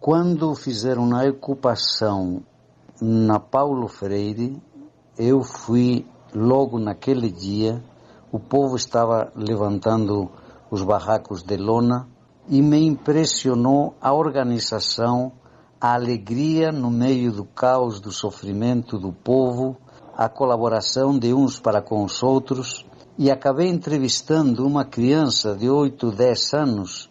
Quando 0.00 0.54
fizeram 0.54 1.14
a 1.14 1.28
ocupação 1.28 2.42
na 3.00 3.38
Paulo 3.38 3.88
Freire, 3.88 4.56
eu 5.18 5.42
fui 5.42 6.06
logo 6.34 6.78
naquele 6.78 7.30
dia, 7.30 7.82
o 8.32 8.38
povo 8.38 8.76
estava 8.76 9.30
levantando 9.34 10.30
os 10.70 10.82
barracos 10.82 11.42
de 11.42 11.56
lona 11.56 12.08
e 12.48 12.62
me 12.62 12.84
impressionou 12.86 13.94
a 14.00 14.12
organização, 14.12 15.32
a 15.80 15.94
alegria 15.94 16.72
no 16.72 16.90
meio 16.90 17.32
do 17.32 17.44
caos, 17.44 18.00
do 18.00 18.10
sofrimento 18.10 18.98
do 18.98 19.12
povo, 19.12 19.76
a 20.16 20.28
colaboração 20.28 21.18
de 21.18 21.32
uns 21.32 21.60
para 21.60 21.80
com 21.80 22.04
os 22.04 22.22
outros 22.22 22.84
e 23.16 23.30
acabei 23.30 23.68
entrevistando 23.68 24.66
uma 24.66 24.84
criança 24.84 25.54
de 25.54 25.68
8, 25.68 26.10
10 26.12 26.54
anos 26.54 27.10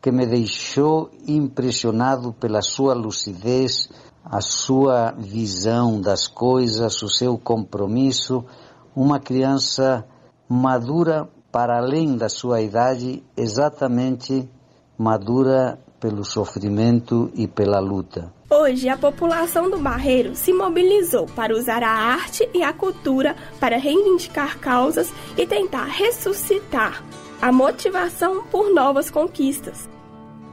que 0.00 0.10
me 0.10 0.26
deixou 0.26 1.10
impressionado 1.28 2.32
pela 2.32 2.60
sua 2.60 2.92
lucidez, 2.94 3.88
a 4.24 4.40
sua 4.40 5.12
visão 5.12 6.00
das 6.00 6.26
coisas, 6.26 7.02
o 7.02 7.08
seu 7.08 7.38
compromisso, 7.38 8.44
uma 8.96 9.20
criança 9.20 10.04
madura 10.48 11.28
para 11.52 11.76
além 11.76 12.16
da 12.16 12.30
sua 12.30 12.62
idade, 12.62 13.22
exatamente 13.36 14.48
madura 14.96 15.78
pelo 16.00 16.24
sofrimento 16.24 17.30
e 17.34 17.46
pela 17.46 17.78
luta. 17.78 18.32
Hoje, 18.50 18.88
a 18.88 18.96
população 18.96 19.70
do 19.70 19.78
Barreiro 19.78 20.34
se 20.34 20.52
mobilizou 20.52 21.26
para 21.26 21.54
usar 21.54 21.82
a 21.82 21.90
arte 21.90 22.48
e 22.54 22.62
a 22.62 22.72
cultura 22.72 23.36
para 23.60 23.76
reivindicar 23.76 24.58
causas 24.58 25.12
e 25.36 25.46
tentar 25.46 25.84
ressuscitar 25.84 27.04
a 27.40 27.52
motivação 27.52 28.44
por 28.44 28.72
novas 28.72 29.10
conquistas. 29.10 29.88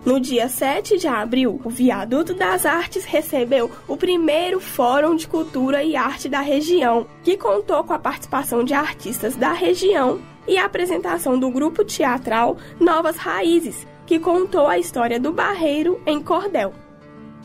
No 0.05 0.19
dia 0.19 0.47
7 0.47 0.97
de 0.97 1.07
abril, 1.07 1.59
o 1.63 1.69
Viaduto 1.69 2.33
das 2.33 2.65
Artes 2.65 3.03
recebeu 3.03 3.69
o 3.87 3.97
primeiro 3.97 4.59
Fórum 4.59 5.15
de 5.15 5.27
Cultura 5.27 5.83
e 5.83 5.95
Arte 5.95 6.29
da 6.29 6.39
região, 6.39 7.05
que 7.23 7.37
contou 7.37 7.83
com 7.83 7.93
a 7.93 7.99
participação 7.99 8.63
de 8.63 8.73
artistas 8.73 9.35
da 9.35 9.51
região 9.51 10.19
e 10.47 10.57
a 10.57 10.65
apresentação 10.65 11.39
do 11.39 11.49
grupo 11.49 11.83
teatral 11.83 12.57
Novas 12.79 13.17
Raízes, 13.17 13.87
que 14.05 14.19
contou 14.19 14.67
a 14.67 14.77
história 14.77 15.19
do 15.19 15.31
Barreiro 15.31 16.01
em 16.05 16.21
cordel. 16.21 16.73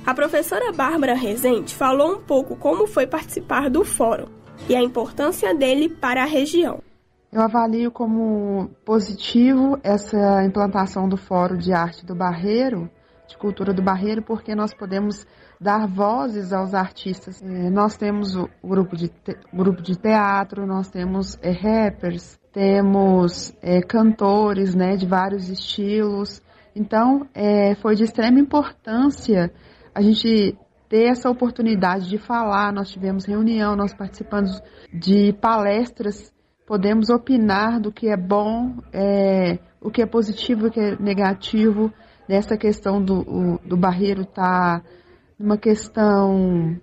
A 0.07 0.13
professora 0.15 0.73
Bárbara 0.73 1.15
Rezende 1.15 1.75
falou 1.75 2.13
um 2.13 2.21
pouco 2.21 2.57
como 2.57 2.87
foi 2.87 3.07
participar 3.07 3.71
do 3.71 3.85
fórum 3.85 4.27
e 4.69 4.77
a 4.77 4.83
importância 4.83 5.55
dele 5.55 5.89
para 5.89 6.23
a 6.23 6.27
região. 6.27 6.81
Eu 7.33 7.41
avalio 7.41 7.91
como 7.91 8.71
positivo 8.85 9.79
essa 9.83 10.45
implantação 10.45 11.09
do 11.09 11.17
Fórum 11.17 11.57
de 11.57 11.73
Arte 11.73 12.07
do 12.07 12.15
Barreiro, 12.15 12.89
de 13.27 13.37
Cultura 13.37 13.73
do 13.73 13.83
Barreiro, 13.83 14.23
porque 14.23 14.55
nós 14.55 14.75
podemos 14.75 15.27
dar 15.61 15.87
vozes 15.87 16.53
aos 16.53 16.75
artistas. 16.75 17.43
É, 17.43 17.71
nós 17.71 17.97
temos 17.97 18.37
o 18.37 18.49
grupo 18.63 18.97
de, 18.97 19.09
te, 19.09 19.37
grupo 19.53 19.83
de 19.83 19.97
teatro, 19.97 20.67
nós 20.67 20.89
temos 20.89 21.39
é, 21.43 21.51
rappers, 21.51 22.39
temos 22.53 23.55
é, 23.63 23.81
cantores 23.81 24.75
né, 24.75 24.97
de 24.97 25.07
vários 25.07 25.49
estilos. 25.49 26.43
Então, 26.75 27.27
é, 27.35 27.75
foi 27.77 27.95
de 27.95 28.05
extrema 28.05 28.39
importância 28.39 29.53
a 29.95 30.03
gente 30.03 30.57
ter 30.89 31.05
essa 31.11 31.31
oportunidade 31.31 32.09
de 32.09 32.19
falar. 32.19 32.73
Nós 32.73 32.91
tivemos 32.91 33.25
reunião, 33.25 33.77
nós 33.77 33.95
participamos 33.95 34.61
de 34.93 35.33
palestras 35.35 36.35
podemos 36.67 37.11
opinar 37.11 37.81
do 37.81 37.93
que 37.93 38.09
é 38.09 38.17
bom, 38.17 38.77
é, 38.93 39.59
o 39.81 39.91
que 39.91 40.03
é 40.03 40.07
positivo, 40.07 40.67
o 40.67 40.71
que 40.71 40.81
é 40.81 40.97
negativo. 40.97 41.93
Nessa 42.29 42.57
questão 42.57 43.03
do, 43.03 43.21
o, 43.21 43.59
do 43.67 43.77
barreiro 43.77 44.25
tá 44.25 44.83
uma 45.39 45.59
questão 45.59 46.79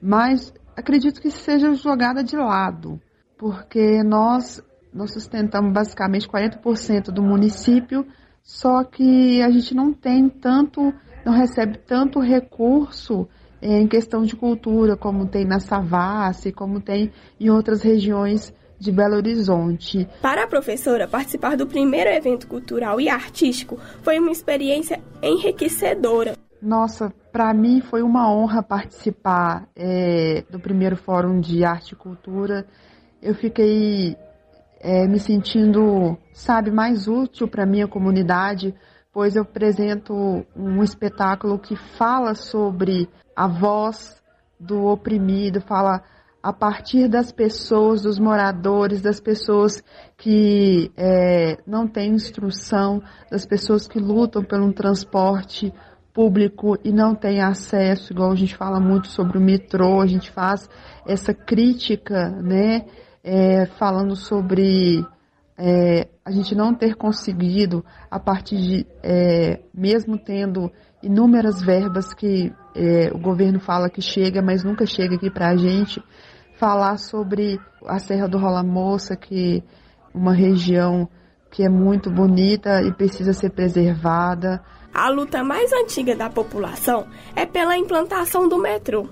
mais, 0.00 0.52
acredito 0.76 1.20
que 1.20 1.30
seja 1.30 1.74
jogada 1.74 2.22
de 2.22 2.36
lado, 2.36 3.00
porque 3.38 4.02
nós, 4.02 4.62
nós 4.92 5.12
sustentamos 5.12 5.72
basicamente 5.72 6.28
40% 6.28 7.06
do 7.06 7.22
município, 7.22 8.06
só 8.42 8.82
que 8.84 9.40
a 9.40 9.50
gente 9.50 9.74
não 9.74 9.92
tem 9.92 10.28
tanto, 10.28 10.92
não 11.24 11.32
recebe 11.32 11.78
tanto 11.78 12.20
recurso 12.20 13.28
é, 13.60 13.80
em 13.80 13.86
questão 13.86 14.24
de 14.24 14.34
cultura, 14.34 14.96
como 14.96 15.26
tem 15.26 15.44
na 15.44 15.60
Savassi, 15.60 16.52
como 16.52 16.80
tem 16.80 17.12
em 17.38 17.48
outras 17.48 17.80
regiões 17.80 18.52
de 18.82 18.90
Belo 18.90 19.14
Horizonte. 19.14 20.08
Para 20.20 20.42
a 20.42 20.46
professora, 20.48 21.06
participar 21.06 21.56
do 21.56 21.66
primeiro 21.66 22.10
evento 22.10 22.48
cultural 22.48 23.00
e 23.00 23.08
artístico 23.08 23.78
foi 24.02 24.18
uma 24.18 24.32
experiência 24.32 25.00
enriquecedora. 25.22 26.36
Nossa, 26.60 27.12
para 27.32 27.54
mim 27.54 27.80
foi 27.80 28.02
uma 28.02 28.28
honra 28.32 28.62
participar 28.62 29.68
é, 29.76 30.44
do 30.50 30.58
primeiro 30.58 30.96
Fórum 30.96 31.40
de 31.40 31.64
Arte 31.64 31.92
e 31.92 31.96
Cultura. 31.96 32.66
Eu 33.20 33.34
fiquei 33.36 34.16
é, 34.80 35.06
me 35.06 35.20
sentindo, 35.20 36.18
sabe, 36.32 36.72
mais 36.72 37.06
útil 37.06 37.46
para 37.46 37.64
minha 37.64 37.86
comunidade, 37.86 38.74
pois 39.12 39.36
eu 39.36 39.42
apresento 39.42 40.44
um 40.56 40.82
espetáculo 40.82 41.56
que 41.58 41.76
fala 41.96 42.34
sobre 42.34 43.08
a 43.36 43.46
voz 43.46 44.20
do 44.58 44.86
oprimido, 44.86 45.60
fala 45.60 46.02
a 46.42 46.52
partir 46.52 47.08
das 47.08 47.30
pessoas, 47.30 48.02
dos 48.02 48.18
moradores, 48.18 49.00
das 49.00 49.20
pessoas 49.20 49.82
que 50.16 50.90
é, 50.96 51.58
não 51.66 51.86
têm 51.86 52.14
instrução, 52.14 53.00
das 53.30 53.46
pessoas 53.46 53.86
que 53.86 54.00
lutam 54.00 54.42
pelo 54.42 54.72
transporte 54.72 55.72
público 56.12 56.76
e 56.84 56.92
não 56.92 57.14
têm 57.14 57.40
acesso, 57.40 58.12
igual 58.12 58.32
a 58.32 58.36
gente 58.36 58.56
fala 58.56 58.80
muito 58.80 59.08
sobre 59.08 59.38
o 59.38 59.40
metrô, 59.40 60.00
a 60.00 60.06
gente 60.06 60.30
faz 60.30 60.68
essa 61.06 61.32
crítica, 61.32 62.28
né, 62.28 62.86
é, 63.22 63.66
falando 63.78 64.16
sobre 64.16 65.04
é, 65.56 66.08
a 66.24 66.30
gente 66.30 66.54
não 66.54 66.74
ter 66.74 66.96
conseguido, 66.96 67.84
a 68.10 68.18
partir 68.18 68.56
de, 68.56 68.86
é, 69.02 69.60
mesmo 69.72 70.18
tendo 70.18 70.70
inúmeras 71.02 71.62
verbas 71.62 72.12
que 72.12 72.52
é, 72.74 73.10
o 73.12 73.18
governo 73.18 73.60
fala 73.60 73.90
que 73.90 74.00
chega, 74.00 74.42
mas 74.42 74.64
nunca 74.64 74.86
chega 74.86 75.16
aqui 75.16 75.30
para 75.30 75.48
a 75.48 75.56
gente, 75.56 76.02
falar 76.62 76.96
sobre 76.96 77.60
a 77.88 77.98
Serra 77.98 78.28
do 78.28 78.38
Rola 78.38 78.62
Moça, 78.62 79.16
que 79.16 79.64
é 80.14 80.16
uma 80.16 80.32
região 80.32 81.08
que 81.50 81.64
é 81.64 81.68
muito 81.68 82.08
bonita 82.08 82.80
e 82.82 82.92
precisa 82.92 83.32
ser 83.32 83.50
preservada. 83.50 84.62
A 84.94 85.08
luta 85.08 85.42
mais 85.42 85.72
antiga 85.72 86.14
da 86.14 86.30
população 86.30 87.08
é 87.34 87.44
pela 87.44 87.76
implantação 87.76 88.48
do 88.48 88.58
metrô. 88.58 89.08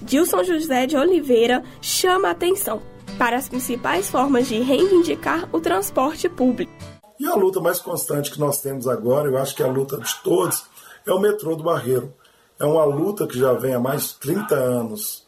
Dilson 0.00 0.44
José 0.44 0.86
de 0.86 0.96
Oliveira 0.96 1.62
chama 1.82 2.28
a 2.28 2.30
atenção 2.30 2.80
para 3.18 3.36
as 3.36 3.50
principais 3.50 4.08
formas 4.08 4.48
de 4.48 4.62
reivindicar 4.62 5.46
o 5.52 5.60
transporte 5.60 6.26
público. 6.26 6.72
E 7.20 7.26
a 7.26 7.34
luta 7.34 7.60
mais 7.60 7.80
constante 7.80 8.30
que 8.30 8.40
nós 8.40 8.62
temos 8.62 8.88
agora, 8.88 9.28
eu 9.28 9.36
acho 9.36 9.54
que 9.54 9.62
é 9.62 9.66
a 9.66 9.70
luta 9.70 9.98
de 9.98 10.22
todos, 10.22 10.64
é 11.06 11.12
o 11.12 11.20
metrô 11.20 11.54
do 11.54 11.64
Barreiro. 11.64 12.14
É 12.58 12.64
uma 12.64 12.84
luta 12.86 13.26
que 13.26 13.38
já 13.38 13.52
vem 13.52 13.74
há 13.74 13.78
mais 13.78 14.08
de 14.08 14.20
30 14.20 14.54
anos 14.54 15.23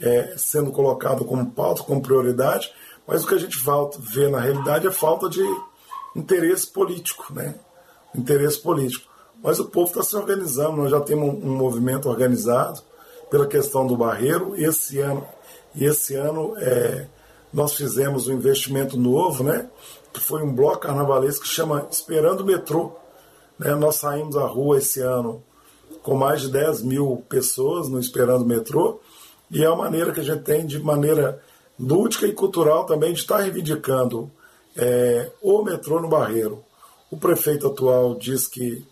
é, 0.00 0.34
sendo 0.36 0.70
colocado 0.70 1.24
como 1.24 1.50
pauta, 1.50 1.82
como 1.82 2.02
prioridade, 2.02 2.72
mas 3.06 3.24
o 3.24 3.26
que 3.26 3.34
a 3.34 3.38
gente 3.38 3.58
vê 3.98 4.28
na 4.28 4.40
realidade 4.40 4.86
é 4.86 4.90
falta 4.90 5.28
de 5.28 5.42
interesse 6.14 6.66
político, 6.66 7.32
né? 7.32 7.54
Interesse 8.14 8.58
político. 8.58 9.06
Mas 9.42 9.60
o 9.60 9.66
povo 9.66 9.88
está 9.88 10.02
se 10.02 10.16
organizando, 10.16 10.78
nós 10.78 10.90
já 10.90 11.00
temos 11.00 11.28
um, 11.42 11.56
movimento 11.56 12.08
organizado 12.08 12.80
pela 13.30 13.46
questão 13.46 13.86
do 13.86 13.96
barreiro, 13.96 14.54
esse 14.56 14.98
ano, 14.98 15.26
esse 15.78 16.14
ano 16.14 16.54
é, 16.58 17.06
nós 17.52 17.74
fizemos 17.74 18.26
um 18.28 18.32
investimento 18.32 18.96
novo, 18.96 19.44
né? 19.44 19.68
Que 20.12 20.20
foi 20.20 20.42
um 20.42 20.52
bloco 20.52 20.78
carnavalesco 20.78 21.42
que 21.42 21.48
chama 21.48 21.86
Esperando 21.90 22.40
o 22.40 22.44
Metrô. 22.44 22.92
Né? 23.58 23.74
Nós 23.74 23.96
saímos 23.96 24.36
à 24.36 24.46
rua 24.46 24.78
esse 24.78 25.00
ano 25.00 25.42
com 26.02 26.14
mais 26.14 26.40
de 26.40 26.50
10 26.50 26.82
mil 26.82 27.24
pessoas 27.28 27.88
no 27.88 27.98
Esperando 27.98 28.42
o 28.42 28.46
Metrô, 28.46 29.00
e 29.50 29.62
é 29.62 29.66
a 29.66 29.76
maneira 29.76 30.12
que 30.12 30.20
a 30.20 30.24
gente 30.24 30.42
tem, 30.42 30.66
de 30.66 30.78
maneira 30.78 31.42
lúdica 31.78 32.26
e 32.26 32.32
cultural 32.32 32.84
também, 32.84 33.12
de 33.12 33.20
estar 33.20 33.38
reivindicando 33.38 34.30
é, 34.76 35.30
o 35.40 35.62
metrô 35.62 36.00
no 36.00 36.08
Barreiro. 36.08 36.64
O 37.10 37.16
prefeito 37.16 37.66
atual 37.66 38.14
diz 38.14 38.46
que 38.48 38.84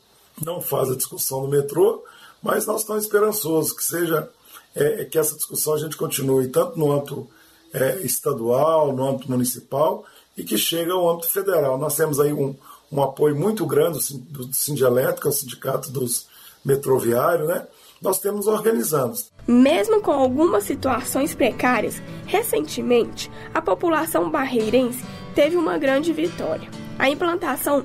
não 0.45 0.61
faz 0.61 0.91
a 0.91 0.97
discussão 0.97 1.43
do 1.43 1.49
metrô, 1.49 2.05
mas 2.43 2.67
nós 2.67 2.83
estamos 2.83 3.05
esperançosos 3.05 3.73
que 3.73 3.85
seja 3.85 4.29
é, 4.75 5.05
que 5.05 5.19
essa 5.19 5.35
discussão 5.35 5.75
a 5.75 5.79
gente 5.79 5.97
continue 5.97 6.49
tanto 6.49 6.79
no 6.79 6.93
âmbito 6.93 7.29
é, 7.73 7.99
estadual, 8.03 8.93
no 8.93 9.09
âmbito 9.09 9.31
municipal 9.31 10.05
e 10.37 10.45
que 10.45 10.59
chegue 10.59 10.91
ao 10.91 11.09
âmbito 11.09 11.29
federal. 11.29 11.79
Nós 11.79 11.97
temos 11.97 12.21
aí 12.21 12.33
um, 12.33 12.55
um 12.91 13.03
apoio 13.03 13.37
muito 13.37 13.67
grande 13.67 13.99
do, 14.13 14.53
Sindicato, 14.53 15.29
o 15.29 15.33
Sindicato 15.33 15.91
dos 15.91 16.27
Metroviários, 16.65 17.49
né? 17.49 17.67
Nós 18.05 18.19
temos 18.19 18.47
organizando. 18.47 19.15
Mesmo 19.49 20.03
com 20.03 20.13
algumas 20.13 20.65
situações 20.65 21.35
precárias, 21.35 22.01
recentemente 22.27 23.31
a 23.53 23.63
população 23.63 24.31
barreirense 24.31 25.03
teve 25.35 25.57
uma 25.57 25.79
grande 25.79 26.13
vitória: 26.13 26.69
a 26.99 27.09
implantação 27.09 27.83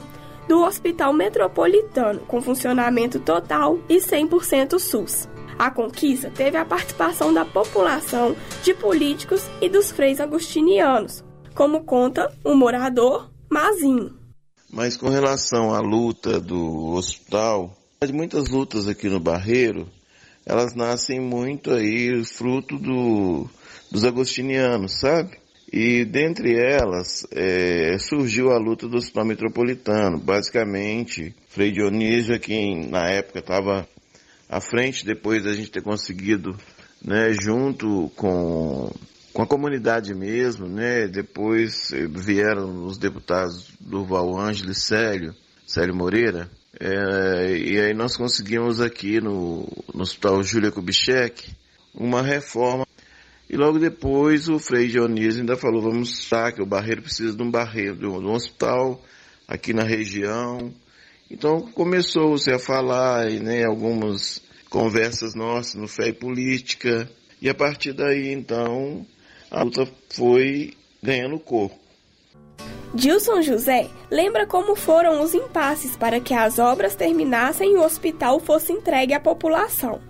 do 0.47 0.61
Hospital 0.61 1.13
Metropolitano, 1.13 2.19
com 2.21 2.41
funcionamento 2.41 3.19
total 3.19 3.79
e 3.87 3.97
100% 3.97 4.77
SUS. 4.77 5.29
A 5.57 5.69
conquista 5.69 6.29
teve 6.29 6.57
a 6.57 6.65
participação 6.65 7.33
da 7.33 7.45
população, 7.45 8.35
de 8.63 8.73
políticos 8.73 9.43
e 9.61 9.69
dos 9.69 9.91
freis 9.91 10.19
agustinianos, 10.19 11.23
como 11.53 11.83
conta 11.83 12.33
o 12.43 12.55
morador 12.55 13.29
Mazinho. 13.49 14.17
Mas 14.71 14.95
com 14.95 15.09
relação 15.09 15.73
à 15.73 15.79
luta 15.79 16.39
do 16.39 16.93
hospital, 16.93 17.75
muitas 18.13 18.49
lutas 18.49 18.87
aqui 18.87 19.09
no 19.09 19.19
Barreiro, 19.19 19.87
elas 20.49 20.73
nascem 20.73 21.19
muito 21.19 21.71
aí 21.71 22.25
fruto 22.25 22.79
do, 22.79 23.47
dos 23.91 24.03
agostinianos, 24.03 24.99
sabe? 24.99 25.37
E 25.71 26.03
dentre 26.03 26.55
elas 26.55 27.23
é, 27.31 27.95
surgiu 27.99 28.49
a 28.49 28.57
luta 28.57 28.87
do 28.87 28.97
Hospital 28.97 29.25
Metropolitano. 29.25 30.17
Basicamente, 30.17 31.35
Frei 31.49 31.71
Dionísio 31.71 32.33
é 32.33 32.39
quem 32.39 32.87
na 32.89 33.07
época 33.07 33.37
estava 33.37 33.87
à 34.49 34.59
frente, 34.59 35.05
depois 35.05 35.43
da 35.43 35.53
gente 35.53 35.69
ter 35.69 35.83
conseguido, 35.83 36.57
né, 36.99 37.31
junto 37.39 38.11
com, 38.15 38.91
com 39.31 39.41
a 39.43 39.47
comunidade 39.47 40.15
mesmo, 40.15 40.67
né, 40.67 41.07
depois 41.07 41.91
vieram 42.09 42.85
os 42.85 42.97
deputados 42.97 43.67
Durval 43.79 44.35
Ângelo 44.39 44.71
e 44.71 44.75
Célio, 44.75 45.35
Célio 45.67 45.93
Moreira, 45.93 46.49
é, 46.77 47.57
e 47.57 47.79
aí 47.79 47.93
nós 47.93 48.15
conseguimos 48.15 48.79
aqui 48.79 49.19
no, 49.19 49.67
no 49.93 50.01
Hospital 50.03 50.43
Júlia 50.43 50.71
Kubitschek 50.71 51.51
uma 51.93 52.21
reforma. 52.21 52.85
E 53.49 53.57
logo 53.57 53.79
depois 53.79 54.47
o 54.47 54.59
Frei 54.59 54.87
Dionísio 54.87 55.41
ainda 55.41 55.55
falou, 55.55 55.81
vamos 55.81 56.19
estar 56.19 56.51
que 56.51 56.61
o 56.61 56.67
Barreiro 56.67 57.01
precisa 57.01 57.35
de 57.35 57.41
um 57.41 57.49
barreiro, 57.49 57.95
de 57.95 58.05
um, 58.05 58.19
de 58.19 58.27
um 58.27 58.33
hospital 58.33 59.03
aqui 59.47 59.73
na 59.73 59.83
região. 59.83 60.71
Então 61.31 61.59
começou-se 61.61 62.51
a 62.51 62.59
falar, 62.59 63.25
né, 63.31 63.63
algumas 63.65 64.39
conversas 64.69 65.33
nossas 65.33 65.73
no 65.73 65.87
Fé 65.87 66.09
e 66.09 66.13
Política, 66.13 67.09
e 67.41 67.49
a 67.49 67.55
partir 67.55 67.93
daí 67.93 68.31
então 68.31 69.03
a 69.49 69.63
luta 69.63 69.87
foi 70.11 70.75
ganhando 71.01 71.39
corpo. 71.39 71.88
Dilson 72.93 73.43
José 73.43 73.87
lembra 74.09 74.47
como 74.47 74.75
foram 74.75 75.21
os 75.21 75.35
impasses 75.35 75.95
para 75.95 76.19
que 76.19 76.33
as 76.33 76.57
obras 76.57 76.95
terminassem 76.95 77.73
e 77.73 77.75
o 77.75 77.83
hospital 77.83 78.39
fosse 78.39 78.73
entregue 78.73 79.13
à 79.13 79.19
população. 79.19 80.01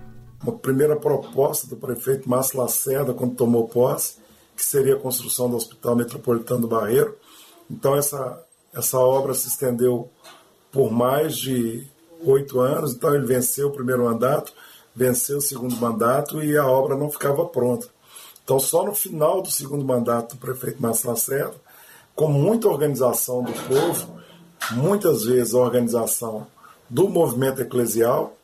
Uma 0.41 0.53
primeira 0.53 0.95
proposta 0.95 1.67
do 1.67 1.75
prefeito 1.75 2.29
Márcio 2.29 2.57
Lacerda, 2.57 3.13
quando 3.13 3.35
tomou 3.35 3.67
posse, 3.67 4.15
que 4.55 4.63
seria 4.63 4.95
a 4.95 4.99
construção 4.99 5.49
do 5.49 5.57
Hospital 5.57 5.97
Metropolitano 5.97 6.61
do 6.61 6.67
Barreiro. 6.67 7.17
Então, 7.69 7.95
essa, 7.95 8.41
essa 8.73 8.97
obra 8.97 9.33
se 9.33 9.49
estendeu 9.49 10.09
por 10.71 10.89
mais 10.89 11.37
de 11.37 11.85
oito 12.23 12.61
anos. 12.61 12.93
Então, 12.93 13.13
ele 13.13 13.25
venceu 13.25 13.67
o 13.67 13.71
primeiro 13.71 14.05
mandato, 14.05 14.53
venceu 14.95 15.39
o 15.39 15.41
segundo 15.41 15.75
mandato 15.75 16.41
e 16.41 16.57
a 16.57 16.65
obra 16.65 16.95
não 16.95 17.09
ficava 17.09 17.45
pronta. 17.45 17.87
Então, 18.41 18.57
só 18.57 18.85
no 18.85 18.95
final 18.95 19.41
do 19.41 19.51
segundo 19.51 19.83
mandato 19.83 20.35
do 20.35 20.39
prefeito 20.39 20.81
Márcio 20.81 21.09
Lacerda, 21.09 21.55
com 22.19 22.27
muita 22.27 22.67
organização 22.67 23.41
do 23.41 23.53
povo, 23.53 24.19
muitas 24.71 25.23
vezes 25.23 25.53
a 25.53 25.59
organização 25.59 26.45
do 26.89 27.07
movimento 27.07 27.61
eclesial. 27.61 28.35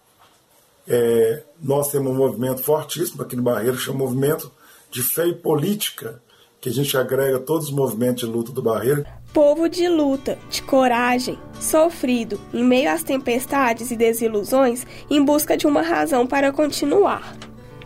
É, 0.88 1.44
nós 1.62 1.92
temos 1.92 2.14
um 2.14 2.16
movimento 2.16 2.64
fortíssimo 2.64 3.22
aqui 3.22 3.36
no 3.36 3.42
Barreiro, 3.42 3.76
chama 3.76 4.00
Movimento 4.00 4.50
de 4.90 5.04
Fé 5.04 5.28
e 5.28 5.34
Política, 5.34 6.22
que 6.62 6.70
a 6.70 6.72
gente 6.72 6.96
agrega 6.96 7.38
todos 7.38 7.68
os 7.68 7.74
movimentos 7.74 8.24
de 8.24 8.34
luta 8.34 8.54
do 8.54 8.62
Barreiro. 8.62 9.06
Povo 9.34 9.68
de 9.68 9.90
luta, 9.90 10.40
de 10.50 10.62
coragem, 10.62 11.38
sofrido, 11.60 12.40
em 12.54 12.64
meio 12.64 12.90
às 12.90 13.04
tempestades 13.04 13.92
e 13.92 13.98
desilusões, 13.98 14.88
em 15.10 15.22
busca 15.22 15.58
de 15.58 15.68
uma 15.68 15.82
razão 15.82 16.26
para 16.26 16.54
continuar. 16.54 17.36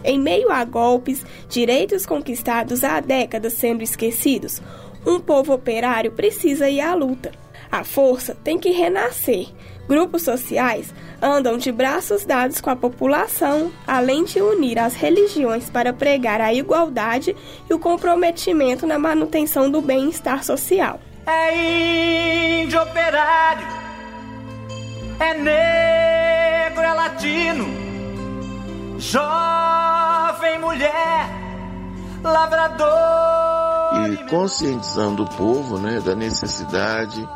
Em 0.03 0.19
meio 0.19 0.51
a 0.51 0.63
golpes, 0.63 1.25
direitos 1.49 2.05
conquistados 2.05 2.83
há 2.83 2.99
décadas 2.99 3.53
sendo 3.53 3.81
esquecidos, 3.81 4.61
um 5.05 5.19
povo 5.19 5.53
operário 5.53 6.11
precisa 6.11 6.69
ir 6.69 6.81
à 6.81 6.93
luta. 6.93 7.31
A 7.71 7.83
força 7.83 8.35
tem 8.43 8.57
que 8.57 8.71
renascer. 8.71 9.47
Grupos 9.87 10.21
sociais 10.21 10.93
andam 11.21 11.57
de 11.57 11.71
braços 11.71 12.23
dados 12.25 12.61
com 12.61 12.69
a 12.69 12.75
população, 12.75 13.71
além 13.87 14.23
de 14.23 14.41
unir 14.41 14.77
as 14.77 14.93
religiões 14.93 15.69
para 15.69 15.91
pregar 15.91 16.39
a 16.41 16.53
igualdade 16.53 17.35
e 17.69 17.73
o 17.73 17.79
comprometimento 17.79 18.85
na 18.85 18.99
manutenção 18.99 19.69
do 19.69 19.81
bem-estar 19.81 20.43
social. 20.43 20.99
É 21.25 22.61
índio 22.63 22.81
operário, 22.81 23.67
é 25.19 25.33
negro, 25.33 26.83
é 26.83 26.93
latino, 26.93 27.67
jovem 28.99 30.59
mulher, 30.59 31.29
lavrador 32.23 33.38
e 33.91 34.29
conscientizando 34.29 35.23
o 35.23 35.29
povo 35.29 35.77
né, 35.77 35.99
da 35.99 36.15
necessidade 36.15 37.27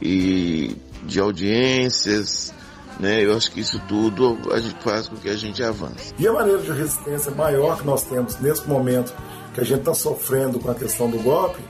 e 0.00 0.76
de 1.02 1.20
audiências, 1.20 2.54
né, 2.98 3.24
eu 3.24 3.36
acho 3.36 3.50
que 3.50 3.60
isso 3.60 3.80
tudo 3.88 4.38
a 4.52 4.60
gente 4.60 4.82
faz 4.82 5.08
com 5.08 5.16
que 5.16 5.28
a 5.28 5.36
gente 5.36 5.62
avance. 5.62 6.14
E 6.18 6.26
a 6.26 6.32
maneira 6.32 6.62
de 6.62 6.72
resistência 6.72 7.32
maior 7.32 7.78
que 7.78 7.86
nós 7.86 8.04
temos 8.04 8.38
nesse 8.40 8.68
momento 8.68 9.12
que 9.52 9.60
a 9.60 9.64
gente 9.64 9.80
está 9.80 9.94
sofrendo 9.94 10.58
com 10.58 10.70
a 10.70 10.74
questão 10.74 11.10
do 11.10 11.18
golpe, 11.18 11.60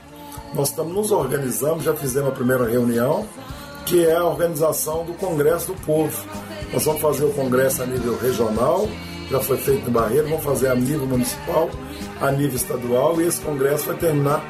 nós 0.53 0.69
estamos 0.69 0.93
nos 0.93 1.11
organizando, 1.11 1.83
já 1.83 1.93
fizemos 1.93 2.29
a 2.29 2.31
primeira 2.31 2.65
reunião, 2.67 3.27
que 3.85 4.05
é 4.05 4.15
a 4.15 4.23
organização 4.23 5.05
do 5.05 5.13
Congresso 5.13 5.73
do 5.73 5.81
Povo. 5.81 6.25
Nós 6.73 6.85
vamos 6.85 7.01
fazer 7.01 7.25
o 7.25 7.33
congresso 7.33 7.83
a 7.83 7.85
nível 7.85 8.17
regional, 8.17 8.87
já 9.29 9.39
foi 9.39 9.57
feito 9.57 9.85
no 9.85 9.91
Barreiro, 9.91 10.27
vamos 10.29 10.43
fazer 10.43 10.69
a 10.69 10.75
nível 10.75 11.05
municipal, 11.07 11.69
a 12.21 12.31
nível 12.31 12.55
estadual, 12.55 13.19
e 13.21 13.25
esse 13.25 13.41
congresso 13.41 13.87
vai 13.87 13.97
terminar 13.97 14.43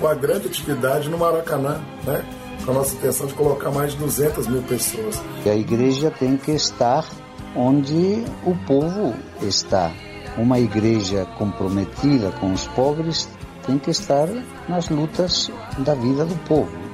com 0.00 0.06
a 0.06 0.14
grande 0.14 0.46
atividade 0.46 1.08
no 1.08 1.18
Maracanã, 1.18 1.80
né? 2.04 2.24
com 2.64 2.70
a 2.70 2.74
nossa 2.74 2.94
intenção 2.94 3.26
de 3.26 3.34
colocar 3.34 3.70
mais 3.70 3.92
de 3.92 3.98
200 3.98 4.46
mil 4.46 4.62
pessoas. 4.62 5.22
A 5.44 5.54
igreja 5.54 6.10
tem 6.10 6.36
que 6.36 6.52
estar 6.52 7.06
onde 7.54 8.24
o 8.44 8.54
povo 8.66 9.14
está. 9.42 9.92
Uma 10.36 10.58
igreja 10.58 11.26
comprometida 11.38 12.30
com 12.32 12.52
os 12.52 12.66
pobres 12.68 13.28
tem 13.66 13.78
que 13.78 13.90
estar 13.90 14.28
nas 14.68 14.88
lutas 14.88 15.50
da 15.78 15.94
vida 15.94 16.24
do 16.24 16.34
povo. 16.46 16.85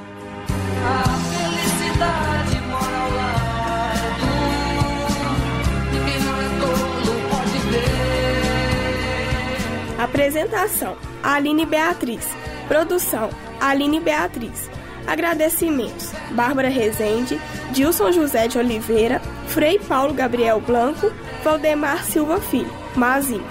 Apresentação: 10.33 10.97
Aline 11.23 11.67
Beatriz. 11.67 12.27
Produção: 12.67 13.29
Aline 13.61 14.01
Beatriz. 14.01 14.71
Agradecimentos: 15.07 16.11
Bárbara 16.31 16.71
Rezende, 16.71 17.39
Dilson 17.71 18.13
José 18.13 18.49
de 18.49 18.57
Oliveira, 18.57 19.21
Frei 19.49 19.79
Paulo 19.79 20.15
Gabriel 20.15 20.59
Blanco, 20.59 21.13
Valdemar 21.45 22.03
Silva 22.03 22.41
Filho, 22.41 22.73
Mazinho. 22.97 23.45